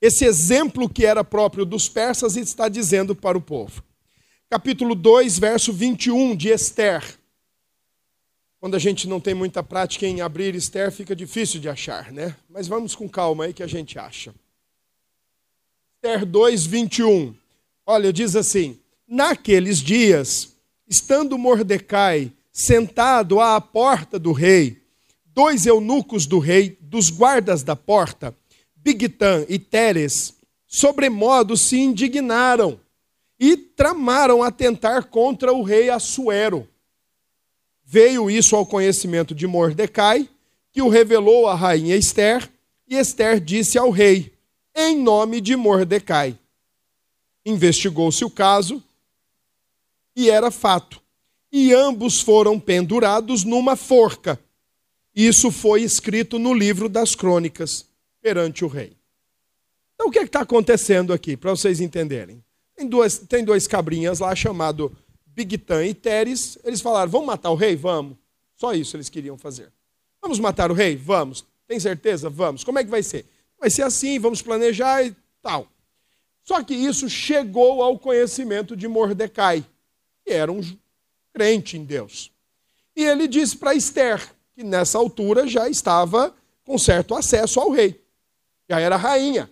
[0.00, 3.82] esse exemplo que era próprio dos persas está dizendo para o povo.
[4.48, 7.02] Capítulo 2, verso 21 de Esther.
[8.58, 12.34] Quando a gente não tem muita prática em abrir Esther, fica difícil de achar, né?
[12.48, 14.34] Mas vamos com calma aí que a gente acha.
[15.96, 17.34] Esther 2, 21.
[17.84, 20.56] Olha, diz assim: Naqueles dias,
[20.88, 24.82] estando Mordecai sentado à porta do rei,
[25.26, 28.34] dois eunucos do rei, dos guardas da porta,
[28.74, 30.34] Bigtan e Teres,
[30.66, 32.80] sobremodo se indignaram
[33.38, 36.66] e tramaram atentar contra o rei Assuero.
[37.88, 40.28] Veio isso ao conhecimento de Mordecai,
[40.72, 42.50] que o revelou à rainha Esther,
[42.88, 44.34] e Esther disse ao rei,
[44.74, 46.36] em nome de Mordecai.
[47.44, 48.82] Investigou-se o caso
[50.16, 51.00] e era fato.
[51.52, 54.38] E ambos foram pendurados numa forca.
[55.14, 57.86] Isso foi escrito no livro das crônicas
[58.20, 58.96] perante o rei.
[59.94, 62.42] Então, o que é está acontecendo aqui, para vocês entenderem?
[62.74, 64.94] Tem, duas, tem dois cabrinhas lá, chamado
[65.36, 66.58] Bigtan e Teres.
[66.64, 67.76] Eles falaram: vamos matar o rei?
[67.76, 68.16] Vamos.
[68.56, 69.70] Só isso eles queriam fazer.
[70.22, 70.96] Vamos matar o rei?
[70.96, 71.44] Vamos.
[71.68, 72.30] Tem certeza?
[72.30, 72.64] Vamos.
[72.64, 73.26] Como é que vai ser?
[73.60, 75.68] Vai ser assim, vamos planejar e tal.
[76.42, 79.64] Só que isso chegou ao conhecimento de Mordecai,
[80.24, 80.60] que era um
[81.32, 82.30] crente em Deus.
[82.94, 88.00] E ele disse para Esther, que nessa altura já estava com certo acesso ao rei,
[88.68, 89.50] já era rainha.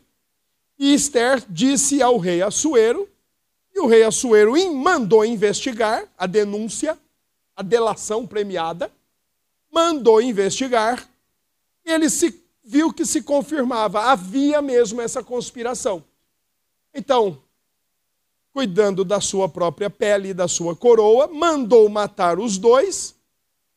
[0.79, 3.09] E Esther disse ao rei Assuero,
[3.75, 6.97] e o rei Assuero mandou investigar a denúncia,
[7.57, 8.91] a delação premiada,
[9.73, 11.09] mandou investigar,
[11.85, 16.05] e ele se viu que se confirmava, havia mesmo essa conspiração.
[16.95, 17.43] Então,
[18.53, 23.17] cuidando da sua própria pele e da sua coroa, mandou matar os dois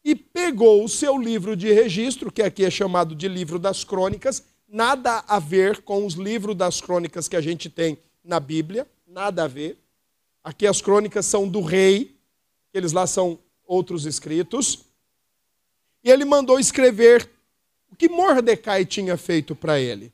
[0.03, 4.43] e pegou o seu livro de registro, que aqui é chamado de livro das crônicas,
[4.67, 9.43] nada a ver com os livros das crônicas que a gente tem na Bíblia, nada
[9.45, 9.77] a ver.
[10.47, 12.15] Aqui as crônicas são do rei,
[12.73, 14.85] eles lá são outros escritos.
[16.01, 17.29] E ele mandou escrever
[17.91, 20.09] o que Mordecai tinha feito para ele.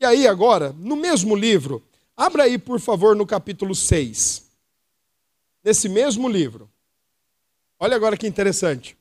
[0.00, 1.82] E aí, agora, no mesmo livro,
[2.16, 4.50] abra aí, por favor, no capítulo 6.
[5.62, 6.66] Nesse mesmo livro.
[7.78, 8.96] Olha agora que interessante.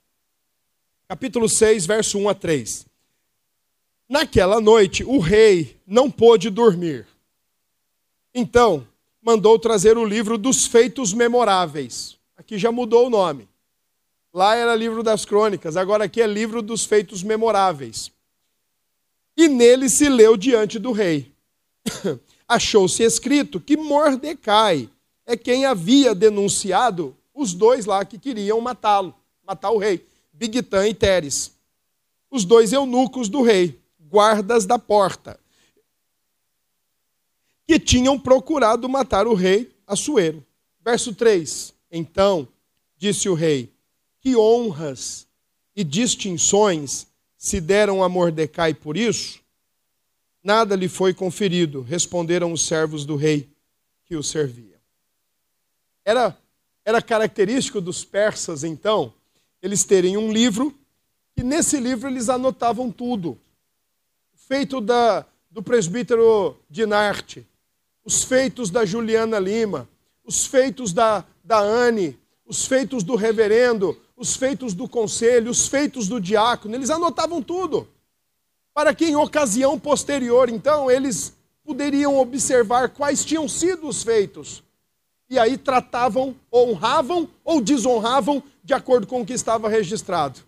[1.07, 2.85] Capítulo 6, verso 1 a 3.
[4.09, 7.07] Naquela noite, o rei não pôde dormir.
[8.35, 8.85] Então,
[9.29, 12.17] mandou trazer o livro dos feitos memoráveis.
[12.35, 13.47] Aqui já mudou o nome.
[14.33, 18.11] Lá era livro das crônicas, agora aqui é livro dos feitos memoráveis.
[19.37, 21.31] E nele se leu diante do rei.
[22.47, 24.89] Achou-se escrito que Mordecai
[25.27, 29.13] é quem havia denunciado os dois lá que queriam matá-lo,
[29.45, 31.51] matar o rei, Bigtan e Teres.
[32.31, 35.39] Os dois eunucos do rei, guardas da porta,
[37.69, 40.43] que tinham procurado matar o rei Assuero.
[40.83, 41.71] Verso 3.
[41.91, 42.47] Então
[42.97, 43.71] disse o rei:
[44.19, 45.27] que honras
[45.75, 47.05] e distinções
[47.37, 49.39] se deram a Mordecai por isso?
[50.43, 53.47] Nada lhe foi conferido, responderam os servos do rei
[54.03, 54.79] que o serviam.
[56.03, 56.35] Era,
[56.83, 59.13] era característico dos persas, então,
[59.61, 60.75] eles terem um livro,
[61.37, 63.37] e nesse livro eles anotavam tudo.
[64.33, 67.45] Feito da, do presbítero Dinarte,
[68.03, 69.87] os feitos da Juliana Lima,
[70.23, 76.07] os feitos da, da Anne, os feitos do reverendo, os feitos do conselho, os feitos
[76.07, 77.87] do diácono, eles anotavam tudo.
[78.73, 81.33] Para que em ocasião posterior, então, eles
[81.63, 84.63] poderiam observar quais tinham sido os feitos.
[85.29, 90.39] E aí tratavam, honravam ou desonravam de acordo com o que estava registrado.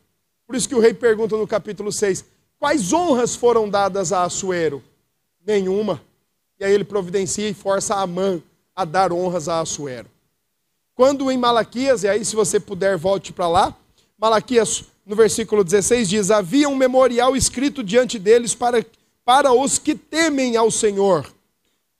[0.48, 2.26] Por isso que o rei pergunta no capítulo 6:
[2.60, 4.84] quais honras foram dadas a Assuero?
[5.46, 6.02] Nenhuma.
[6.62, 8.40] E aí ele providencia e força Amã
[8.76, 10.06] a dar honras a Assuero.
[10.94, 13.76] Quando em Malaquias, e aí se você puder volte para lá,
[14.16, 18.86] Malaquias no versículo 16 diz: Havia um memorial escrito diante deles para,
[19.26, 21.34] para os que temem ao Senhor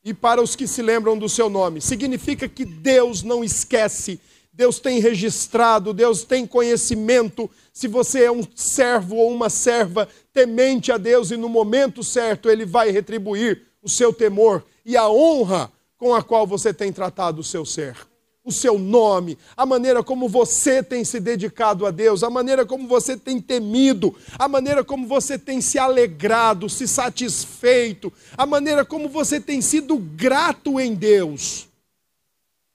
[0.06, 1.82] e para os que se lembram do seu nome.
[1.82, 4.20] Significa que Deus não esquece,
[4.54, 7.50] Deus tem registrado, Deus tem conhecimento.
[7.74, 12.48] Se você é um servo ou uma serva temente a Deus e no momento certo
[12.48, 17.42] Ele vai retribuir o seu temor e a honra com a qual você tem tratado
[17.42, 17.96] o seu ser
[18.44, 22.88] o seu nome, a maneira como você tem se dedicado a Deus, a maneira como
[22.88, 29.08] você tem temido, a maneira como você tem se alegrado, se satisfeito, a maneira como
[29.08, 31.68] você tem sido grato em Deus.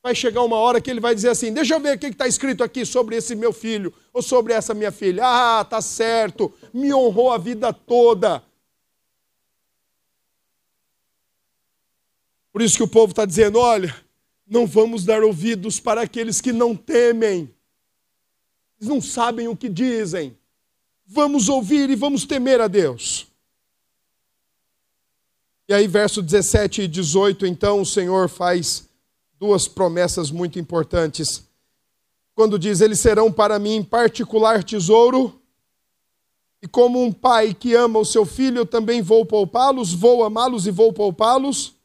[0.04, 2.28] Vai chegar uma hora que ele vai dizer assim: Deixa eu ver o que está
[2.28, 5.24] escrito aqui sobre esse meu filho ou sobre essa minha filha.
[5.26, 8.40] Ah, tá certo, me honrou a vida toda.
[12.57, 13.94] Por isso que o povo está dizendo: olha,
[14.46, 17.54] não vamos dar ouvidos para aqueles que não temem.
[18.80, 20.34] Eles não sabem o que dizem.
[21.07, 23.26] Vamos ouvir e vamos temer a Deus.
[25.68, 28.88] E aí, verso 17 e 18, então, o Senhor faz
[29.38, 31.44] duas promessas muito importantes.
[32.34, 35.38] Quando diz: Eles serão para mim particular tesouro
[36.62, 40.66] E como um pai que ama o seu filho, eu também vou poupá-los, vou amá-los
[40.66, 41.76] e vou poupá-los,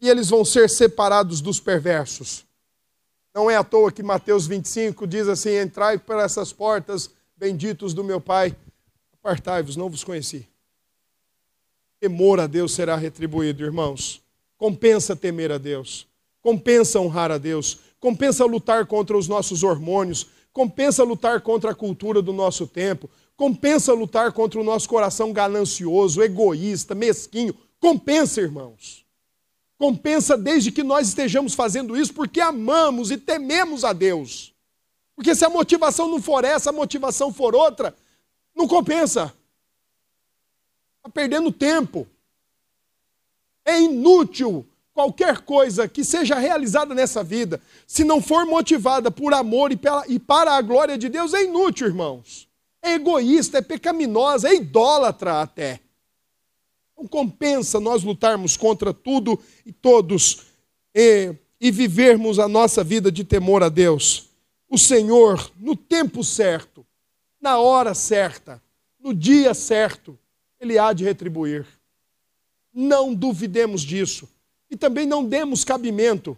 [0.00, 2.44] e eles vão ser separados dos perversos.
[3.34, 8.02] Não é à toa que Mateus 25 diz assim: Entrai por essas portas, benditos do
[8.02, 8.56] meu Pai,
[9.12, 10.48] apartai-vos, não vos conheci.
[12.00, 14.22] Temor a Deus será retribuído, irmãos.
[14.56, 16.06] Compensa temer a Deus,
[16.42, 22.20] compensa honrar a Deus, compensa lutar contra os nossos hormônios, compensa lutar contra a cultura
[22.20, 27.54] do nosso tempo, compensa lutar contra o nosso coração ganancioso, egoísta, mesquinho.
[27.78, 28.99] Compensa, irmãos.
[29.80, 34.52] Compensa desde que nós estejamos fazendo isso porque amamos e tememos a Deus.
[35.16, 37.96] Porque se a motivação não for essa, a motivação for outra,
[38.54, 39.34] não compensa.
[40.98, 42.06] Está perdendo tempo.
[43.64, 49.72] É inútil qualquer coisa que seja realizada nessa vida, se não for motivada por amor
[49.72, 52.46] e, pela, e para a glória de Deus, é inútil, irmãos.
[52.82, 55.80] É egoísta, é pecaminosa, é idólatra até.
[57.00, 60.48] Não compensa nós lutarmos contra tudo e todos
[60.94, 64.28] e, e vivermos a nossa vida de temor a Deus.
[64.68, 66.84] O Senhor, no tempo certo,
[67.40, 68.62] na hora certa,
[69.02, 70.18] no dia certo,
[70.60, 71.66] Ele há de retribuir.
[72.70, 74.28] Não duvidemos disso.
[74.70, 76.36] E também não demos cabimento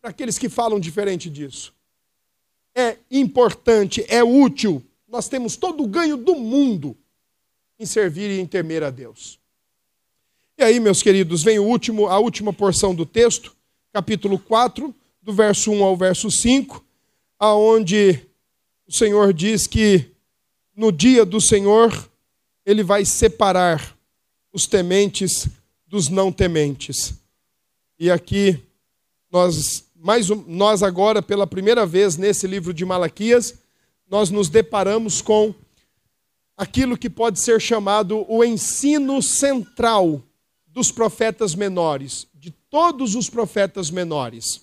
[0.00, 1.74] para aqueles que falam diferente disso.
[2.72, 6.96] É importante, é útil, nós temos todo o ganho do mundo
[7.76, 9.44] em servir e em temer a Deus.
[10.58, 13.54] E aí, meus queridos, vem o último, a última porção do texto,
[13.92, 16.82] capítulo 4, do verso 1 ao verso 5,
[17.38, 18.22] aonde
[18.86, 20.06] o Senhor diz que
[20.74, 21.92] no dia do Senhor
[22.64, 23.94] ele vai separar
[24.50, 25.46] os tementes
[25.86, 27.12] dos não tementes.
[27.98, 28.58] E aqui
[29.30, 33.58] nós mais nós agora pela primeira vez nesse livro de Malaquias,
[34.08, 35.54] nós nos deparamos com
[36.56, 40.22] aquilo que pode ser chamado o ensino central
[40.76, 44.60] dos profetas menores, de todos os profetas menores.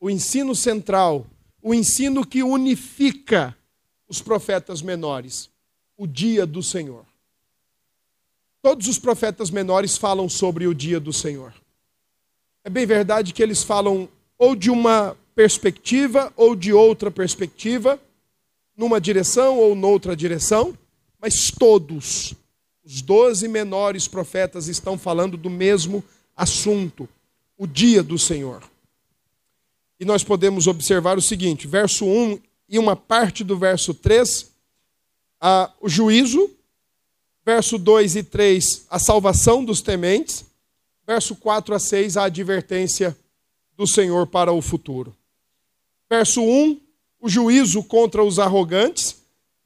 [0.00, 1.24] O ensino central,
[1.62, 3.56] o ensino que unifica
[4.08, 5.48] os profetas menores,
[5.96, 7.06] o dia do Senhor.
[8.60, 11.54] Todos os profetas menores falam sobre o dia do Senhor.
[12.64, 18.00] É bem verdade que eles falam ou de uma perspectiva ou de outra perspectiva,
[18.76, 20.76] numa direção ou noutra direção,
[21.20, 22.34] mas todos
[22.86, 26.04] os doze menores profetas estão falando do mesmo
[26.36, 27.08] assunto,
[27.58, 28.62] o dia do Senhor.
[29.98, 34.52] E nós podemos observar o seguinte: verso 1 e uma parte do verso 3,
[35.40, 36.48] a, o juízo,
[37.44, 40.44] verso 2 e 3, a salvação dos tementes,
[41.04, 43.16] verso 4 a 6, a advertência
[43.76, 45.14] do Senhor para o futuro.
[46.08, 46.80] Verso 1,
[47.20, 49.16] o juízo contra os arrogantes,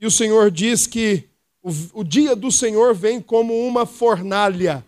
[0.01, 1.30] e o Senhor diz que
[1.63, 4.85] o, o dia do Senhor vem como uma fornalha.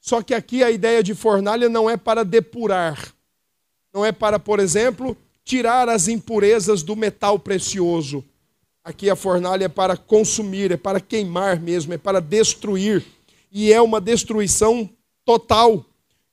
[0.00, 3.12] Só que aqui a ideia de fornalha não é para depurar,
[3.92, 8.24] não é para, por exemplo, tirar as impurezas do metal precioso.
[8.84, 13.04] Aqui a fornalha é para consumir, é para queimar mesmo, é para destruir.
[13.50, 14.88] E é uma destruição
[15.24, 15.84] total,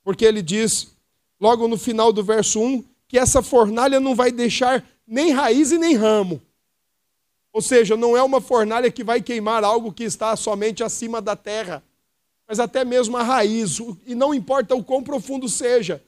[0.04, 0.94] porque ele diz,
[1.40, 5.78] logo no final do verso 1, que essa fornalha não vai deixar nem raiz e
[5.78, 6.42] nem ramo.
[7.56, 11.38] Ou seja, não é uma fornalha que vai queimar algo que está somente acima da
[11.38, 11.82] terra,
[12.46, 16.04] mas até mesmo a raiz, e não importa o quão profundo seja.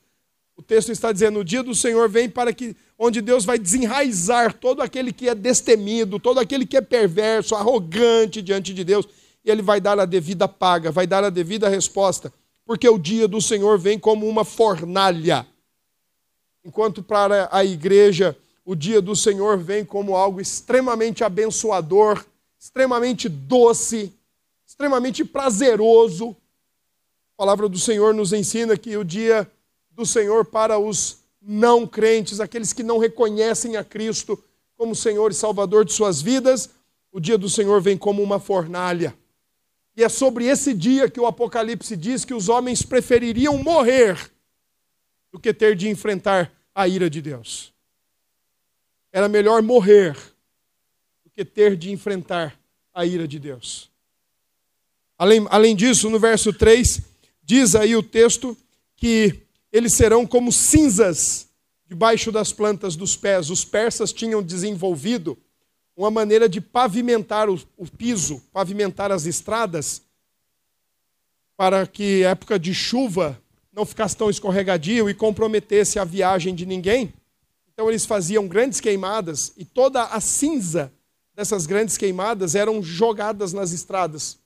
[0.57, 4.55] O texto está dizendo: o dia do Senhor vem para que, onde Deus vai desenraizar
[4.55, 9.07] todo aquele que é destemido, todo aquele que é perverso, arrogante diante de Deus,
[9.45, 12.33] e Ele vai dar a devida paga, vai dar a devida resposta,
[12.65, 15.47] porque o dia do Senhor vem como uma fornalha.
[16.65, 18.35] Enquanto para a igreja
[18.67, 22.25] o dia do Senhor vem como algo extremamente abençoador,
[22.59, 24.11] extremamente doce,
[24.65, 26.35] extremamente prazeroso.
[27.33, 29.49] A palavra do Senhor nos ensina que o dia
[29.91, 34.37] do Senhor para os não crentes, aqueles que não reconhecem a Cristo
[34.75, 36.69] como Senhor e Salvador de suas vidas,
[37.09, 39.15] o dia do Senhor vem como uma fornalha.
[39.95, 44.29] E é sobre esse dia que o Apocalipse diz que os homens prefeririam morrer
[45.31, 47.76] do que ter de enfrentar a ira de Deus.
[49.17, 50.15] Era melhor morrer
[51.23, 52.55] do que ter de enfrentar
[52.93, 53.89] a ira de Deus.
[55.17, 57.01] Além, além disso, no verso 3,
[57.41, 58.55] diz aí o texto
[58.95, 59.41] que
[59.71, 61.47] eles serão como cinzas
[61.87, 63.49] debaixo das plantas dos pés.
[63.49, 65.35] Os persas tinham desenvolvido
[65.95, 70.03] uma maneira de pavimentar o, o piso, pavimentar as estradas,
[71.55, 73.41] para que época de chuva
[73.73, 77.11] não ficasse tão escorregadio e comprometesse a viagem de ninguém.
[77.77, 80.91] Então eles faziam grandes queimadas e toda a cinza
[81.35, 84.39] dessas grandes queimadas eram jogadas nas estradas.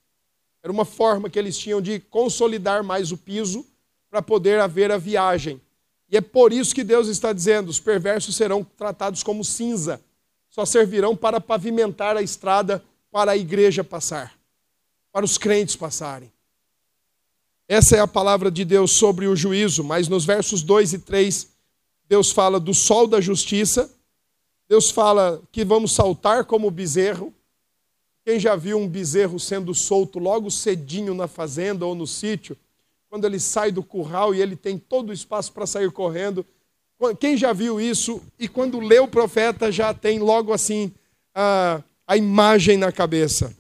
[0.62, 3.66] Era uma forma que eles tinham de consolidar mais o piso
[4.10, 5.62] para poder haver a viagem.
[6.10, 10.02] E é por isso que Deus está dizendo: os perversos serão tratados como cinza,
[10.50, 14.38] só servirão para pavimentar a estrada para a igreja passar,
[15.10, 16.30] para os crentes passarem.
[17.66, 21.51] Essa é a palavra de Deus sobre o juízo, mas nos versos 2 e 3,
[22.12, 23.90] Deus fala do sol da justiça,
[24.68, 27.34] Deus fala que vamos saltar como bezerro,
[28.26, 32.58] quem já viu um bezerro sendo solto logo cedinho na fazenda ou no sítio,
[33.10, 36.46] quando ele sai do curral e ele tem todo o espaço para sair correndo?
[37.18, 40.92] Quem já viu isso e quando lê o profeta já tem logo assim
[41.34, 43.56] a, a imagem na cabeça?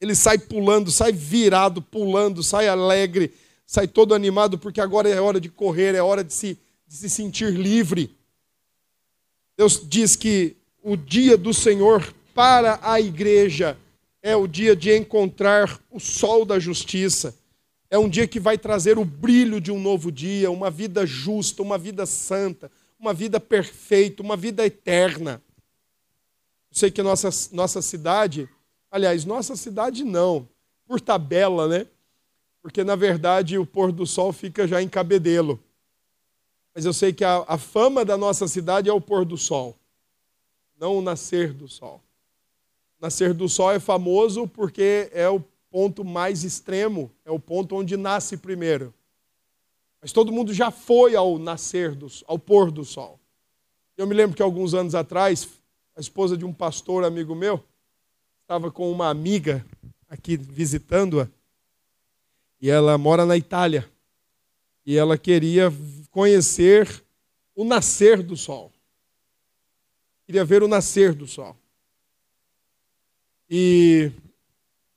[0.00, 3.34] Ele sai pulando, sai virado, pulando, sai alegre,
[3.66, 6.56] sai todo animado, porque agora é hora de correr, é hora de se,
[6.94, 8.16] de se sentir livre.
[9.56, 13.76] Deus diz que o dia do Senhor para a igreja
[14.22, 17.36] é o dia de encontrar o sol da justiça.
[17.90, 21.62] É um dia que vai trazer o brilho de um novo dia, uma vida justa,
[21.62, 25.42] uma vida santa, uma vida perfeita, uma vida eterna.
[26.70, 28.48] Eu sei que nossa, nossa cidade,
[28.88, 30.48] aliás, nossa cidade não,
[30.86, 31.88] por tabela, né?
[32.62, 35.60] Porque na verdade o pôr do sol fica já em cabedelo.
[36.74, 39.76] Mas eu sei que a, a fama da nossa cidade é o pôr do sol,
[40.78, 42.04] não o nascer do sol
[43.04, 45.38] nascer do sol é famoso porque é o
[45.70, 48.94] ponto mais extremo, é o ponto onde nasce primeiro.
[50.00, 53.20] Mas todo mundo já foi ao nascer, do, ao pôr do sol.
[53.94, 55.46] Eu me lembro que alguns anos atrás,
[55.94, 57.62] a esposa de um pastor amigo meu
[58.40, 59.64] estava com uma amiga
[60.08, 61.28] aqui visitando-a
[62.58, 63.86] e ela mora na Itália
[64.84, 65.72] e ela queria
[66.10, 67.02] conhecer
[67.54, 68.72] o nascer do sol.
[70.26, 71.56] Queria ver o nascer do sol.
[73.48, 74.10] E,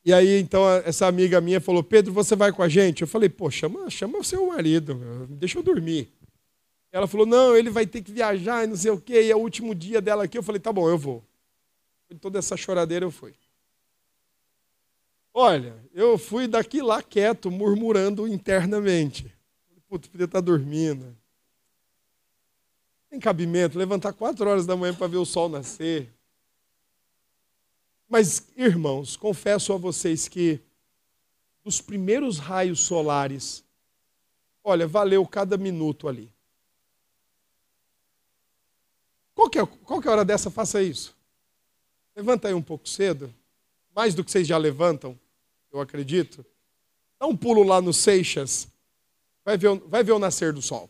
[0.03, 3.01] e aí, então, essa amiga minha falou: Pedro, você vai com a gente?
[3.01, 6.09] Eu falei: pô, chama, chama o seu marido, deixa eu dormir.
[6.91, 9.35] Ela falou: não, ele vai ter que viajar e não sei o quê, e é
[9.35, 10.37] o último dia dela aqui.
[10.37, 11.23] Eu falei: tá bom, eu vou.
[12.21, 13.33] Toda essa choradeira eu fui.
[15.33, 19.31] Olha, eu fui daqui lá quieto, murmurando internamente.
[19.87, 21.15] Putz, podia estar dormindo.
[23.09, 26.13] Tem cabimento, levantar quatro horas da manhã para ver o sol nascer.
[28.07, 30.61] Mas, irmãos, confesso a vocês que
[31.63, 33.63] dos primeiros raios solares,
[34.63, 36.31] olha, valeu cada minuto ali.
[39.33, 40.49] Qual que, é, qual que é hora dessa?
[40.49, 41.15] Faça isso.
[42.15, 43.33] Levanta aí um pouco cedo,
[43.95, 45.19] mais do que vocês já levantam,
[45.71, 46.45] eu acredito.
[47.19, 48.67] Dá um pulo lá no Seixas,
[49.47, 50.89] vai ver, vai ver o nascer do sol.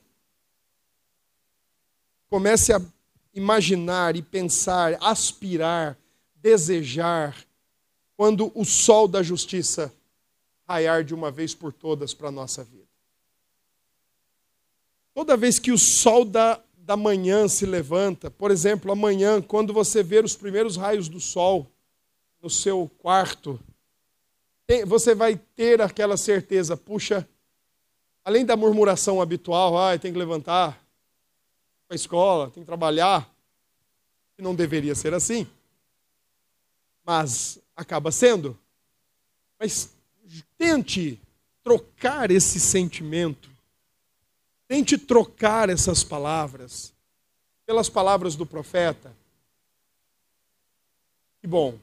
[2.28, 2.82] Comece a
[3.32, 5.96] imaginar e pensar, aspirar
[6.38, 7.38] desejar
[8.16, 9.94] quando o sol da justiça
[10.68, 12.88] raiar de uma vez por todas para a nossa vida.
[15.14, 20.02] Toda vez que o sol da, da manhã se levanta, por exemplo, amanhã, quando você
[20.02, 21.68] ver os primeiros raios do sol
[22.42, 23.60] no seu quarto,
[24.88, 27.28] você vai ter aquela certeza, puxa,
[28.28, 30.72] além da murmuração habitual, ah, tem que levantar
[31.88, 33.28] para a escola, tem que trabalhar,
[34.36, 35.48] que não deveria ser assim
[37.08, 38.60] mas acaba sendo.
[39.58, 39.96] Mas
[40.58, 41.18] tente
[41.64, 43.50] trocar esse sentimento,
[44.68, 46.94] tente trocar essas palavras
[47.66, 49.16] pelas palavras do profeta.
[51.40, 51.80] Que bom,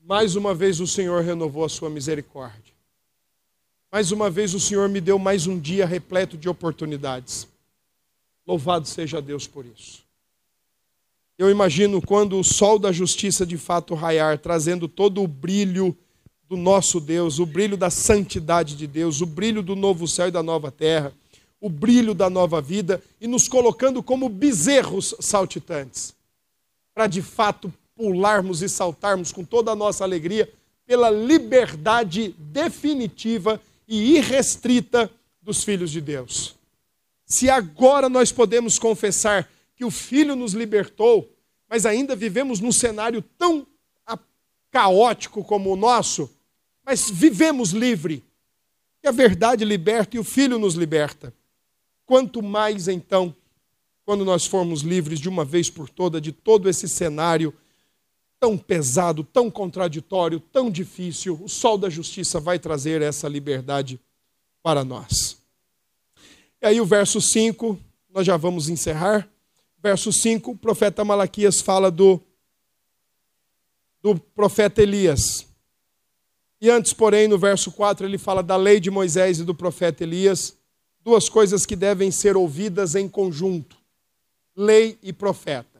[0.00, 2.71] mais uma vez o Senhor renovou a sua misericórdia.
[3.92, 7.46] Mais uma vez o Senhor me deu mais um dia repleto de oportunidades.
[8.46, 10.02] Louvado seja Deus por isso.
[11.36, 15.94] Eu imagino quando o sol da justiça de fato raiar, trazendo todo o brilho
[16.48, 20.30] do nosso Deus, o brilho da santidade de Deus, o brilho do novo céu e
[20.30, 21.12] da nova terra,
[21.60, 26.14] o brilho da nova vida e nos colocando como bezerros saltitantes,
[26.94, 30.50] para de fato pularmos e saltarmos com toda a nossa alegria
[30.86, 33.60] pela liberdade definitiva
[33.94, 35.12] e irrestrita
[35.42, 36.54] dos filhos de Deus.
[37.26, 41.30] Se agora nós podemos confessar que o Filho nos libertou,
[41.68, 43.66] mas ainda vivemos num cenário tão
[44.70, 46.30] caótico como o nosso,
[46.82, 48.24] mas vivemos livre.
[49.04, 51.30] E a verdade liberta e o Filho nos liberta.
[52.06, 53.36] Quanto mais então,
[54.06, 57.52] quando nós formos livres de uma vez por toda de todo esse cenário
[58.42, 64.00] tão pesado, tão contraditório, tão difícil, o sol da justiça vai trazer essa liberdade
[64.60, 65.38] para nós.
[66.60, 67.78] E aí o verso 5,
[68.12, 69.28] nós já vamos encerrar
[69.80, 72.20] verso 5, o profeta Malaquias fala do
[74.02, 75.46] do profeta Elias.
[76.60, 80.02] E antes, porém, no verso 4, ele fala da lei de Moisés e do profeta
[80.02, 80.56] Elias,
[81.00, 83.76] duas coisas que devem ser ouvidas em conjunto:
[84.56, 85.71] lei e profeta.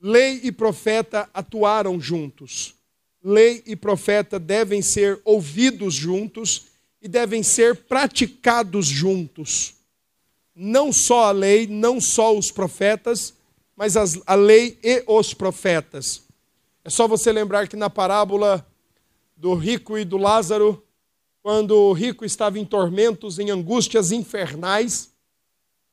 [0.00, 2.74] Lei e profeta atuaram juntos.
[3.22, 6.66] Lei e profeta devem ser ouvidos juntos
[7.02, 9.74] e devem ser praticados juntos.
[10.54, 13.34] Não só a lei, não só os profetas,
[13.76, 16.22] mas as, a lei e os profetas.
[16.84, 18.66] É só você lembrar que na parábola
[19.36, 20.82] do rico e do Lázaro,
[21.42, 25.10] quando o rico estava em tormentos, em angústias infernais,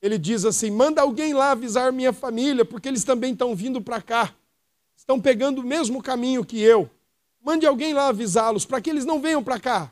[0.02, 4.02] ele diz assim: manda alguém lá avisar minha família, porque eles também estão vindo para
[4.02, 4.34] cá.
[4.96, 6.90] Estão pegando o mesmo caminho que eu.
[7.44, 9.92] Mande alguém lá avisá-los, para que eles não venham para cá.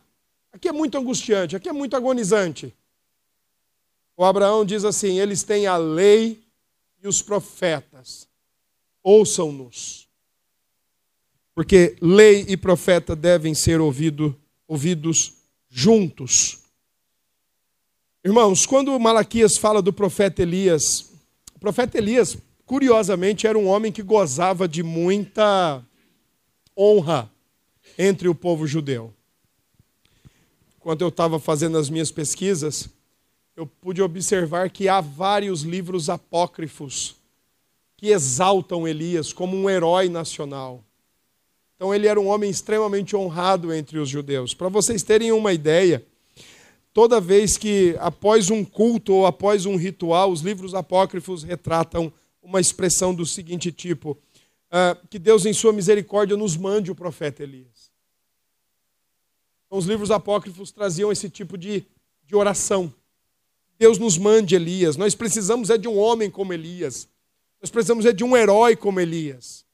[0.52, 2.74] Aqui é muito angustiante, aqui é muito agonizante.
[4.16, 6.44] O Abraão diz assim: eles têm a lei
[7.02, 8.28] e os profetas.
[9.04, 10.08] Ouçam-nos.
[11.54, 14.36] Porque lei e profeta devem ser ouvido,
[14.68, 15.34] ouvidos
[15.70, 16.63] juntos.
[18.24, 21.12] Irmãos, quando Malaquias fala do profeta Elias,
[21.56, 25.84] o profeta Elias, curiosamente, era um homem que gozava de muita
[26.78, 27.30] honra
[27.98, 29.14] entre o povo judeu
[30.84, 32.90] quando eu estava fazendo as minhas pesquisas,
[33.56, 37.16] eu pude observar que há vários livros apócrifos
[37.96, 40.84] que exaltam Elias como um herói nacional.
[41.76, 44.54] Então ele era um homem extremamente honrado entre os judeus.
[44.54, 46.06] Para vocês terem uma ideia,
[46.94, 52.62] toda vez que após um culto ou após um ritual, os livros apócrifos retratam uma
[52.62, 57.92] expressão do seguinte tipo: uh, que Deus, em sua misericórdia, nos mande o profeta Elias.
[59.66, 61.84] Então, os livros apócrifos traziam esse tipo de,
[62.26, 62.94] de oração.
[63.80, 64.96] Deus nos mande Elias.
[64.96, 67.08] Nós precisamos é de um homem como Elias.
[67.60, 69.66] Nós precisamos é de um herói como Elias.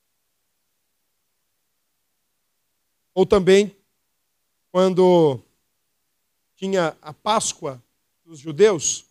[3.14, 3.76] Ou também,
[4.72, 5.42] quando
[6.60, 7.82] tinha a Páscoa
[8.24, 9.06] dos judeus,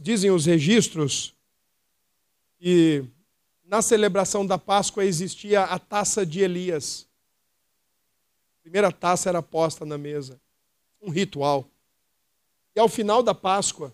[0.00, 1.34] dizem os registros
[2.58, 3.04] que
[3.64, 7.06] na celebração da Páscoa existia a taça de Elias
[8.62, 10.40] primeira taça era posta na mesa.
[11.00, 11.68] Um ritual.
[12.74, 13.92] E ao final da Páscoa,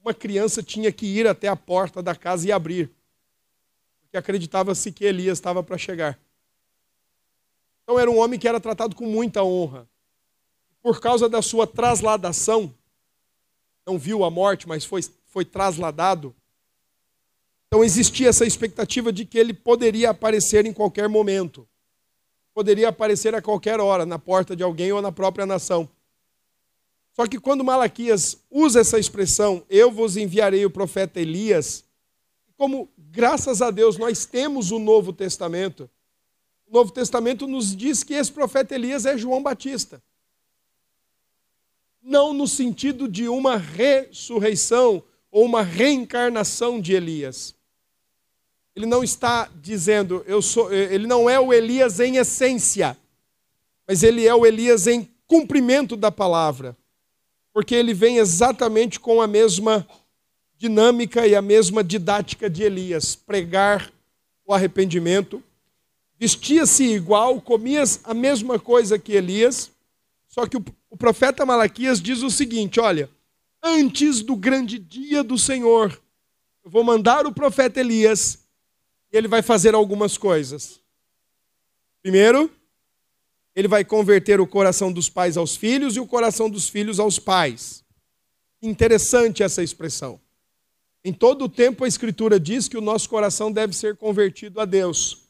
[0.00, 2.90] uma criança tinha que ir até a porta da casa e abrir.
[4.02, 6.18] Porque acreditava-se que Elias estava para chegar.
[7.82, 9.88] Então era um homem que era tratado com muita honra.
[10.82, 12.74] Por causa da sua trasladação,
[13.86, 16.34] não viu a morte, mas foi, foi trasladado.
[17.68, 21.66] Então existia essa expectativa de que ele poderia aparecer em qualquer momento
[22.54, 25.88] poderia aparecer a qualquer hora na porta de alguém ou na própria nação.
[27.14, 31.84] Só que quando Malaquias usa essa expressão, eu vos enviarei o profeta Elias,
[32.56, 35.90] como graças a Deus nós temos o Novo Testamento,
[36.66, 40.02] o Novo Testamento nos diz que esse profeta Elias é João Batista.
[42.02, 47.54] Não no sentido de uma ressurreição ou uma reencarnação de Elias.
[48.74, 52.96] Ele não está dizendo, eu sou, ele não é o Elias em essência,
[53.86, 56.76] mas ele é o Elias em cumprimento da palavra,
[57.52, 59.86] porque ele vem exatamente com a mesma
[60.56, 63.92] dinâmica e a mesma didática de Elias, pregar
[64.44, 65.42] o arrependimento,
[66.18, 69.70] vestia-se igual, comia a mesma coisa que Elias,
[70.28, 73.10] só que o, o profeta Malaquias diz o seguinte: olha,
[73.62, 76.00] antes do grande dia do Senhor,
[76.62, 78.42] eu vou mandar o profeta Elias
[79.12, 80.80] ele vai fazer algumas coisas.
[82.00, 82.50] Primeiro,
[83.54, 87.18] ele vai converter o coração dos pais aos filhos e o coração dos filhos aos
[87.18, 87.84] pais.
[88.62, 90.18] Interessante essa expressão.
[91.04, 94.64] Em todo o tempo a Escritura diz que o nosso coração deve ser convertido a
[94.64, 95.28] Deus.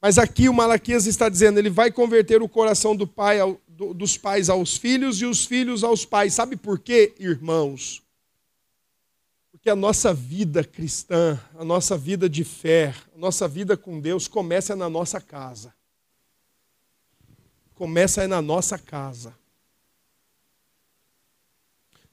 [0.00, 3.38] Mas aqui o Malaquias está dizendo, ele vai converter o coração do pai,
[3.94, 6.34] dos pais aos filhos e os filhos aos pais.
[6.34, 8.02] Sabe por quê, irmãos?
[9.50, 14.28] Porque a nossa vida cristã, a nossa vida de fé, a nossa vida com Deus
[14.28, 15.74] começa na nossa casa.
[17.74, 19.34] Começa na nossa casa.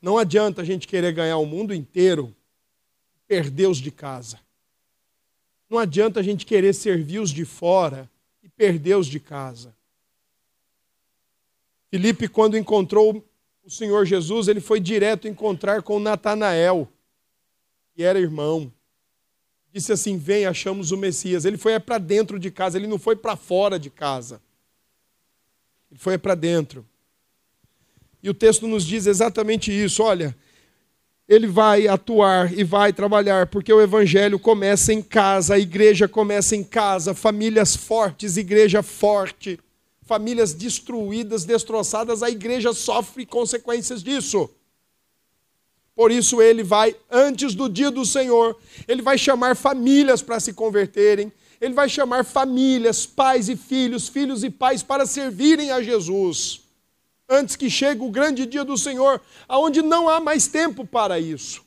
[0.02, 2.36] Não adianta a gente querer ganhar o mundo inteiro
[3.16, 4.40] e perder os de casa.
[5.70, 8.10] Não adianta a gente querer servir os de fora
[8.42, 9.77] e perder os de casa.
[11.90, 13.24] Felipe, quando encontrou
[13.64, 16.92] o Senhor Jesus, ele foi direto encontrar com Natanael
[17.98, 18.72] que era irmão,
[19.74, 21.46] disse assim: Vem, achamos o Messias.
[21.46, 24.40] Ele foi para dentro de casa, ele não foi para fora de casa.
[25.90, 26.86] Ele foi para dentro.
[28.22, 30.38] E o texto nos diz exatamente isso: olha,
[31.28, 36.56] ele vai atuar e vai trabalhar, porque o evangelho começa em casa, a igreja começa
[36.56, 39.60] em casa, famílias fortes, igreja forte,
[40.08, 44.50] famílias destruídas, destroçadas, a igreja sofre consequências disso.
[45.96, 50.54] Por isso ele vai, antes do dia do Senhor, ele vai chamar famílias para se
[50.54, 56.62] converterem, ele vai chamar famílias, pais e filhos, filhos e pais para servirem a Jesus
[57.30, 61.66] antes que chegue o grande dia do Senhor, aonde não há mais tempo para isso.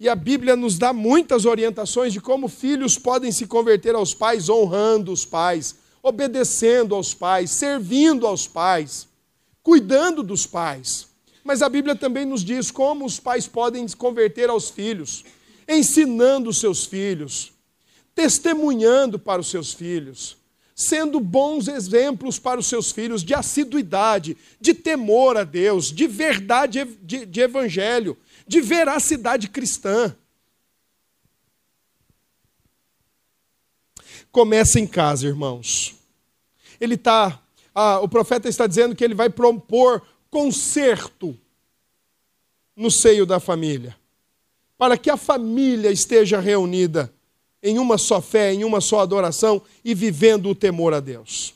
[0.00, 4.48] E a Bíblia nos dá muitas orientações de como filhos podem se converter aos pais,
[4.48, 9.08] honrando os pais, obedecendo aos pais, servindo aos pais,
[9.62, 11.08] cuidando dos pais.
[11.44, 15.24] Mas a Bíblia também nos diz como os pais podem se converter aos filhos,
[15.68, 17.52] ensinando os seus filhos,
[18.14, 20.36] testemunhando para os seus filhos
[20.74, 26.84] sendo bons exemplos para os seus filhos de assiduidade, de temor a Deus, de verdade
[27.02, 30.14] de, de evangelho, de veracidade cristã.
[34.32, 35.94] Começa em casa, irmãos.
[36.80, 37.40] Ele está,
[37.74, 41.38] ah, o profeta está dizendo que ele vai propor conserto
[42.74, 43.94] no seio da família,
[44.78, 47.12] para que a família esteja reunida
[47.62, 51.54] em uma só fé, em uma só adoração e vivendo o temor a Deus.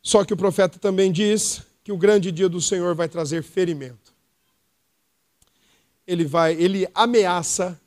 [0.00, 4.12] Só que o profeta também diz que o grande dia do Senhor vai trazer ferimento.
[6.06, 7.78] Ele vai, ele ameaça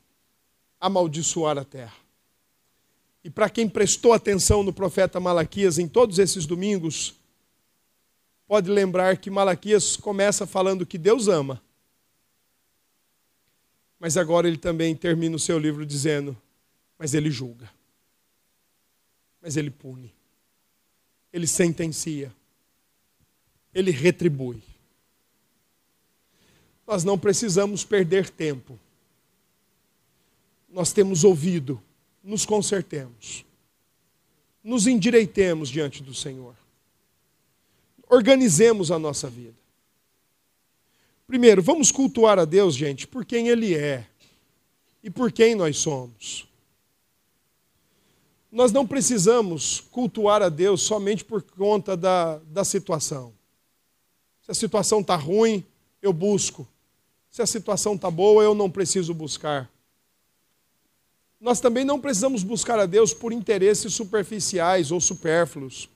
[0.80, 2.05] amaldiçoar a terra.
[3.26, 7.16] E para quem prestou atenção no profeta Malaquias em todos esses domingos,
[8.46, 11.60] pode lembrar que Malaquias começa falando que Deus ama
[13.98, 16.36] mas agora ele também termina o seu livro dizendo:
[16.98, 17.70] Mas ele julga,
[19.40, 20.14] mas ele pune,
[21.32, 22.32] ele sentencia,
[23.74, 24.62] ele retribui.
[26.86, 28.78] Nós não precisamos perder tempo.
[30.68, 31.82] Nós temos ouvido,
[32.26, 33.44] nos consertemos,
[34.62, 36.56] nos endireitemos diante do Senhor,
[38.08, 39.54] organizemos a nossa vida.
[41.24, 44.04] Primeiro, vamos cultuar a Deus, gente, por quem Ele é
[45.04, 46.48] e por quem nós somos.
[48.50, 53.32] Nós não precisamos cultuar a Deus somente por conta da, da situação.
[54.42, 55.64] Se a situação está ruim,
[56.02, 56.66] eu busco.
[57.30, 59.70] Se a situação está boa, eu não preciso buscar.
[61.46, 65.88] Nós também não precisamos buscar a Deus por interesses superficiais ou supérfluos.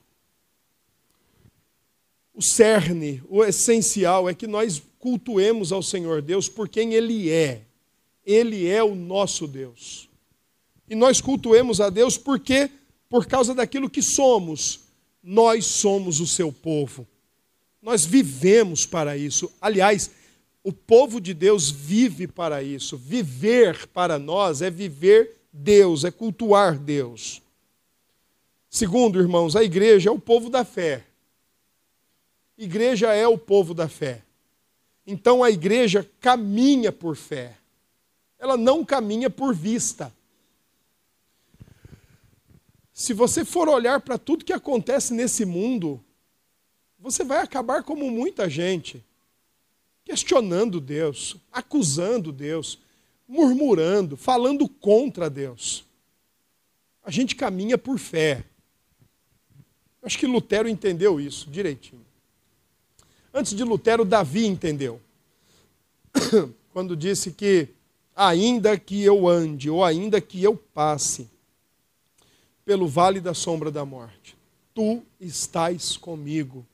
[2.33, 7.63] O cerne, o essencial é que nós cultuemos ao Senhor Deus por quem Ele é.
[8.25, 10.07] Ele é o nosso Deus.
[10.89, 12.69] E nós cultuemos a Deus porque,
[13.09, 14.79] por causa daquilo que somos,
[15.21, 17.05] nós somos o seu povo.
[17.81, 19.51] Nós vivemos para isso.
[19.59, 20.11] Aliás,
[20.63, 22.95] o povo de Deus vive para isso.
[22.95, 27.41] Viver para nós é viver Deus, é cultuar Deus.
[28.69, 31.05] Segundo, irmãos, a igreja é o povo da fé.
[32.57, 34.23] Igreja é o povo da fé.
[35.05, 37.57] Então a igreja caminha por fé,
[38.37, 40.13] ela não caminha por vista.
[42.93, 46.03] Se você for olhar para tudo que acontece nesse mundo,
[46.99, 49.03] você vai acabar como muita gente,
[50.05, 52.77] questionando Deus, acusando Deus,
[53.31, 55.85] murmurando, falando contra Deus.
[57.01, 58.43] A gente caminha por fé.
[60.03, 62.05] Acho que Lutero entendeu isso direitinho.
[63.33, 64.99] Antes de Lutero, Davi entendeu.
[66.73, 67.69] Quando disse que,
[68.13, 71.29] ainda que eu ande, ou ainda que eu passe
[72.65, 74.35] pelo vale da sombra da morte,
[74.73, 76.65] tu estás comigo.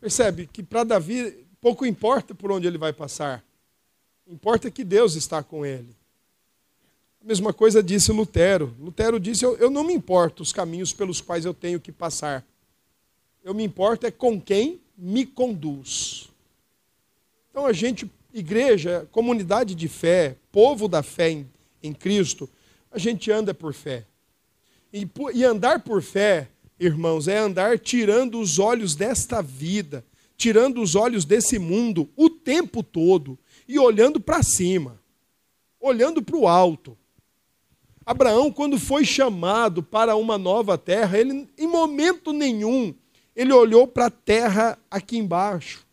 [0.00, 3.44] Percebe que para Davi pouco importa por onde ele vai passar,
[4.28, 5.88] importa que Deus está com ele.
[7.22, 8.74] A mesma coisa disse Lutero.
[8.78, 12.44] Lutero disse: eu, eu não me importo os caminhos pelos quais eu tenho que passar.
[13.42, 16.28] Eu me importo é com quem me conduz.
[17.50, 21.50] Então a gente, igreja, comunidade de fé, povo da fé em,
[21.82, 22.48] em Cristo,
[22.90, 24.04] a gente anda por fé.
[24.92, 26.48] E, e andar por fé,
[26.78, 30.04] irmãos, é andar tirando os olhos desta vida,
[30.36, 33.38] tirando os olhos desse mundo o tempo todo
[33.68, 34.98] e olhando para cima,
[35.78, 36.96] olhando para o alto.
[38.04, 42.94] Abraão, quando foi chamado para uma nova terra, ele em momento nenhum
[43.38, 45.86] ele olhou para a terra aqui embaixo.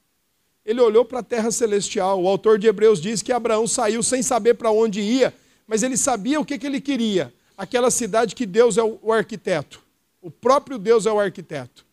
[0.66, 2.24] Ele olhou para a terra celestial.
[2.24, 5.32] O autor de Hebreus diz que Abraão saiu sem saber para onde ia,
[5.68, 7.32] mas ele sabia o que, que ele queria.
[7.56, 9.80] Aquela cidade que Deus é o arquiteto.
[10.20, 11.86] O próprio Deus é o arquiteto.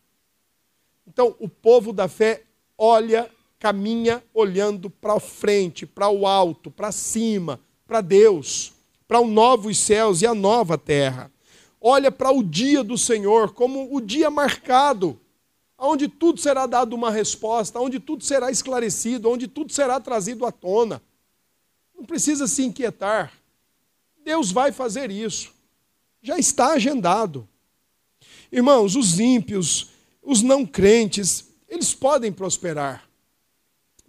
[1.06, 2.44] Então, o povo da fé
[2.78, 3.28] olha
[3.62, 8.72] caminha olhando para frente, para o alto, para cima, para Deus,
[9.06, 11.30] para os novos céus e a nova terra.
[11.80, 15.16] Olha para o dia do Senhor como o dia marcado,
[15.78, 20.50] onde tudo será dado uma resposta, onde tudo será esclarecido, onde tudo será trazido à
[20.50, 21.00] tona.
[21.94, 23.32] Não precisa se inquietar.
[24.24, 25.52] Deus vai fazer isso.
[26.20, 27.48] Já está agendado.
[28.50, 29.90] Irmãos, os ímpios,
[30.20, 33.11] os não crentes, eles podem prosperar.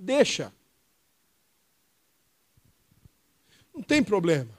[0.03, 0.53] Deixa.
[3.73, 4.51] Não tem problema.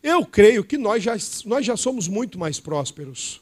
[0.00, 1.14] Eu creio que nós já,
[1.44, 3.40] nós já somos muito mais prósperos.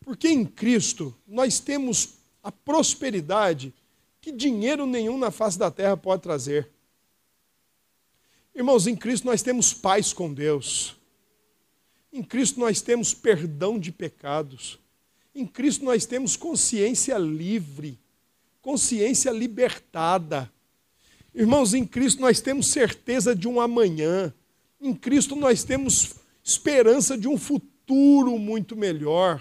[0.00, 3.72] Porque em Cristo nós temos a prosperidade
[4.20, 6.68] que dinheiro nenhum na face da terra pode trazer.
[8.52, 10.96] Irmãos, em Cristo nós temos paz com Deus.
[12.12, 14.78] Em Cristo nós temos perdão de pecados.
[15.34, 17.98] Em Cristo nós temos consciência livre,
[18.66, 20.52] consciência libertada.
[21.32, 24.34] Irmãos, em Cristo nós temos certeza de um amanhã.
[24.80, 29.40] Em Cristo nós temos esperança de um futuro muito melhor.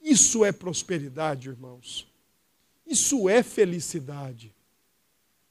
[0.00, 2.08] Isso é prosperidade, irmãos.
[2.86, 4.54] Isso é felicidade.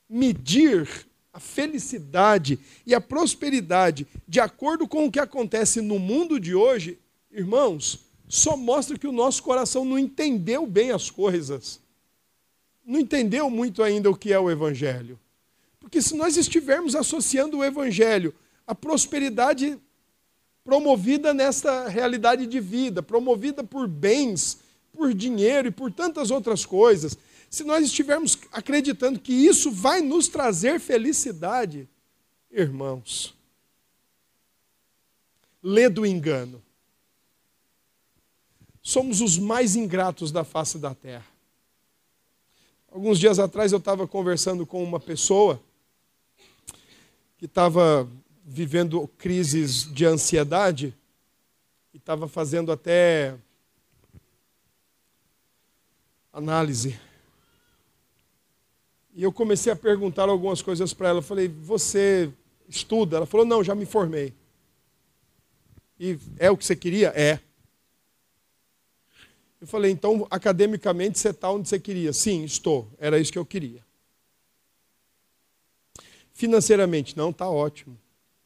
[0.10, 0.90] Medir
[1.32, 6.98] a felicidade e a prosperidade de acordo com o que acontece no mundo de hoje,
[7.30, 11.86] irmãos, só mostra que o nosso coração não entendeu bem as coisas.
[12.88, 15.20] Não entendeu muito ainda o que é o Evangelho.
[15.78, 18.34] Porque se nós estivermos associando o Evangelho
[18.66, 19.78] à prosperidade
[20.64, 24.60] promovida nesta realidade de vida, promovida por bens,
[24.94, 27.18] por dinheiro e por tantas outras coisas,
[27.50, 31.90] se nós estivermos acreditando que isso vai nos trazer felicidade,
[32.50, 33.36] irmãos,
[35.62, 36.64] lê do engano.
[38.82, 41.37] Somos os mais ingratos da face da terra.
[42.98, 45.62] Alguns dias atrás eu estava conversando com uma pessoa
[47.38, 48.10] que estava
[48.44, 50.96] vivendo crises de ansiedade
[51.94, 53.36] e estava fazendo até
[56.34, 57.00] análise.
[59.14, 61.20] E eu comecei a perguntar algumas coisas para ela.
[61.20, 62.34] Eu falei, você
[62.68, 63.18] estuda?
[63.18, 64.34] Ela falou, não, já me formei.
[66.00, 67.10] E é o que você queria?
[67.10, 67.40] É.
[69.60, 72.14] Eu falei, então, academicamente, você está onde você queria?
[72.14, 72.88] Sim, estou.
[73.00, 73.84] Era isso que eu queria.
[76.34, 77.98] Financeiramente, não, está ótimo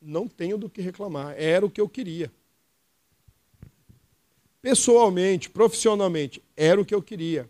[0.01, 1.35] não tenho do que reclamar.
[1.37, 2.31] Era o que eu queria.
[4.61, 7.49] Pessoalmente, profissionalmente, era o que eu queria.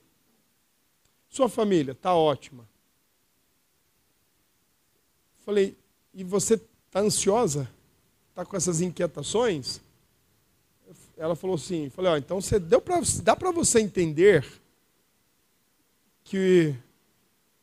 [1.30, 2.68] Sua família está ótima.
[5.46, 5.78] Falei,
[6.14, 7.70] e você está ansiosa?
[8.30, 9.82] Está com essas inquietações?
[11.22, 14.44] Ela falou assim, falei, ó, então você deu pra, dá para você entender
[16.24, 16.76] que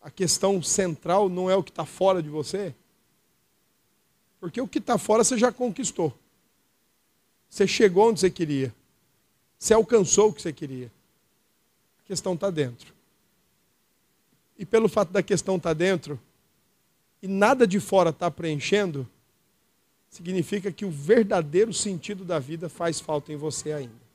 [0.00, 2.72] a questão central não é o que está fora de você?
[4.38, 6.16] Porque o que está fora você já conquistou.
[7.50, 8.72] Você chegou onde você queria.
[9.58, 10.88] Você alcançou o que você queria.
[11.98, 12.94] A questão está dentro.
[14.56, 16.16] E pelo fato da questão estar tá dentro,
[17.20, 19.04] e nada de fora está preenchendo,
[20.10, 24.08] significa que o verdadeiro sentido da vida faz falta em você ainda.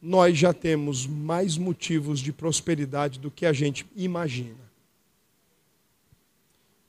[0.00, 4.68] Nós já temos mais motivos de prosperidade do que a gente imagina.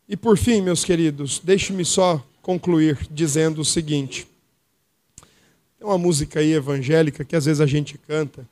[0.07, 4.28] E por fim, meus queridos, deixe-me só concluir dizendo o seguinte.
[5.78, 8.47] Tem uma música aí evangélica que às vezes a gente canta,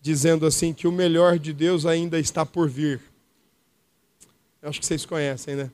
[0.00, 3.00] dizendo assim que o melhor de Deus ainda está por vir.
[4.64, 5.70] Eu acho que vocês conhecem, né?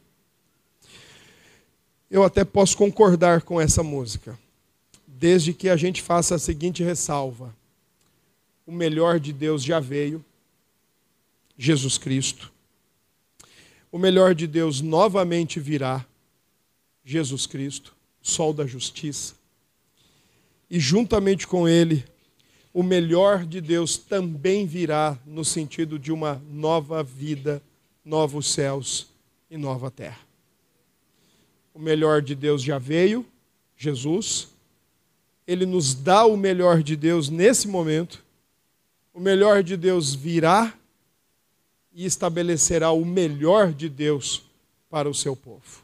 [2.10, 4.38] Eu até posso concordar com essa música,
[5.06, 7.54] desde que a gente faça a seguinte ressalva:
[8.66, 10.22] o melhor de Deus já veio,
[11.56, 12.52] Jesus Cristo
[13.92, 16.06] o melhor de Deus novamente virá,
[17.04, 19.34] Jesus Cristo, sol da justiça.
[20.70, 22.04] E juntamente com ele,
[22.72, 27.60] o melhor de Deus também virá no sentido de uma nova vida,
[28.04, 29.08] novos céus
[29.50, 30.20] e nova terra.
[31.74, 33.24] O melhor de Deus já veio,
[33.76, 34.48] Jesus.
[35.46, 38.22] Ele nos dá o melhor de Deus nesse momento.
[39.12, 40.74] O melhor de Deus virá
[41.92, 44.42] e estabelecerá o melhor de Deus
[44.88, 45.82] para o seu povo.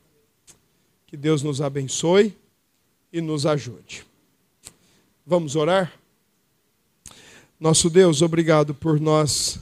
[1.07, 2.37] Que Deus nos abençoe
[3.13, 4.05] e nos ajude.
[5.25, 5.93] Vamos orar?
[7.59, 9.59] Nosso Deus, obrigado por nós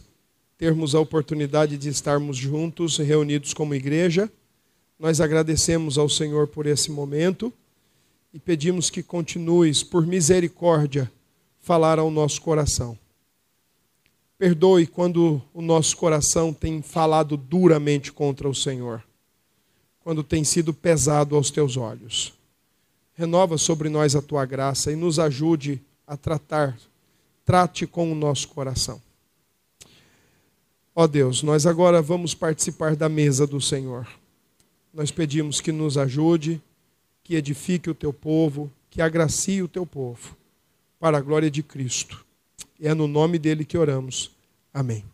[0.57, 4.31] termos a oportunidade de estarmos juntos, reunidos como igreja.
[4.99, 7.53] Nós agradecemos ao Senhor por esse momento
[8.33, 11.11] e pedimos que continues, por misericórdia,
[11.61, 12.99] falar ao nosso coração.
[14.37, 19.03] Perdoe quando o nosso coração tem falado duramente contra o Senhor,
[20.01, 22.35] quando tem sido pesado aos teus olhos.
[23.15, 26.77] Renova sobre nós a tua graça e nos ajude a tratar,
[27.45, 29.01] trate com o nosso coração.
[30.95, 34.07] Ó Deus, nós agora vamos participar da mesa do Senhor.
[34.93, 36.63] Nós pedimos que nos ajude,
[37.25, 40.37] que edifique o teu povo, que agracie o teu povo,
[41.01, 42.25] para a glória de Cristo.
[42.79, 44.31] E é no nome dele que oramos.
[44.73, 45.05] Amém.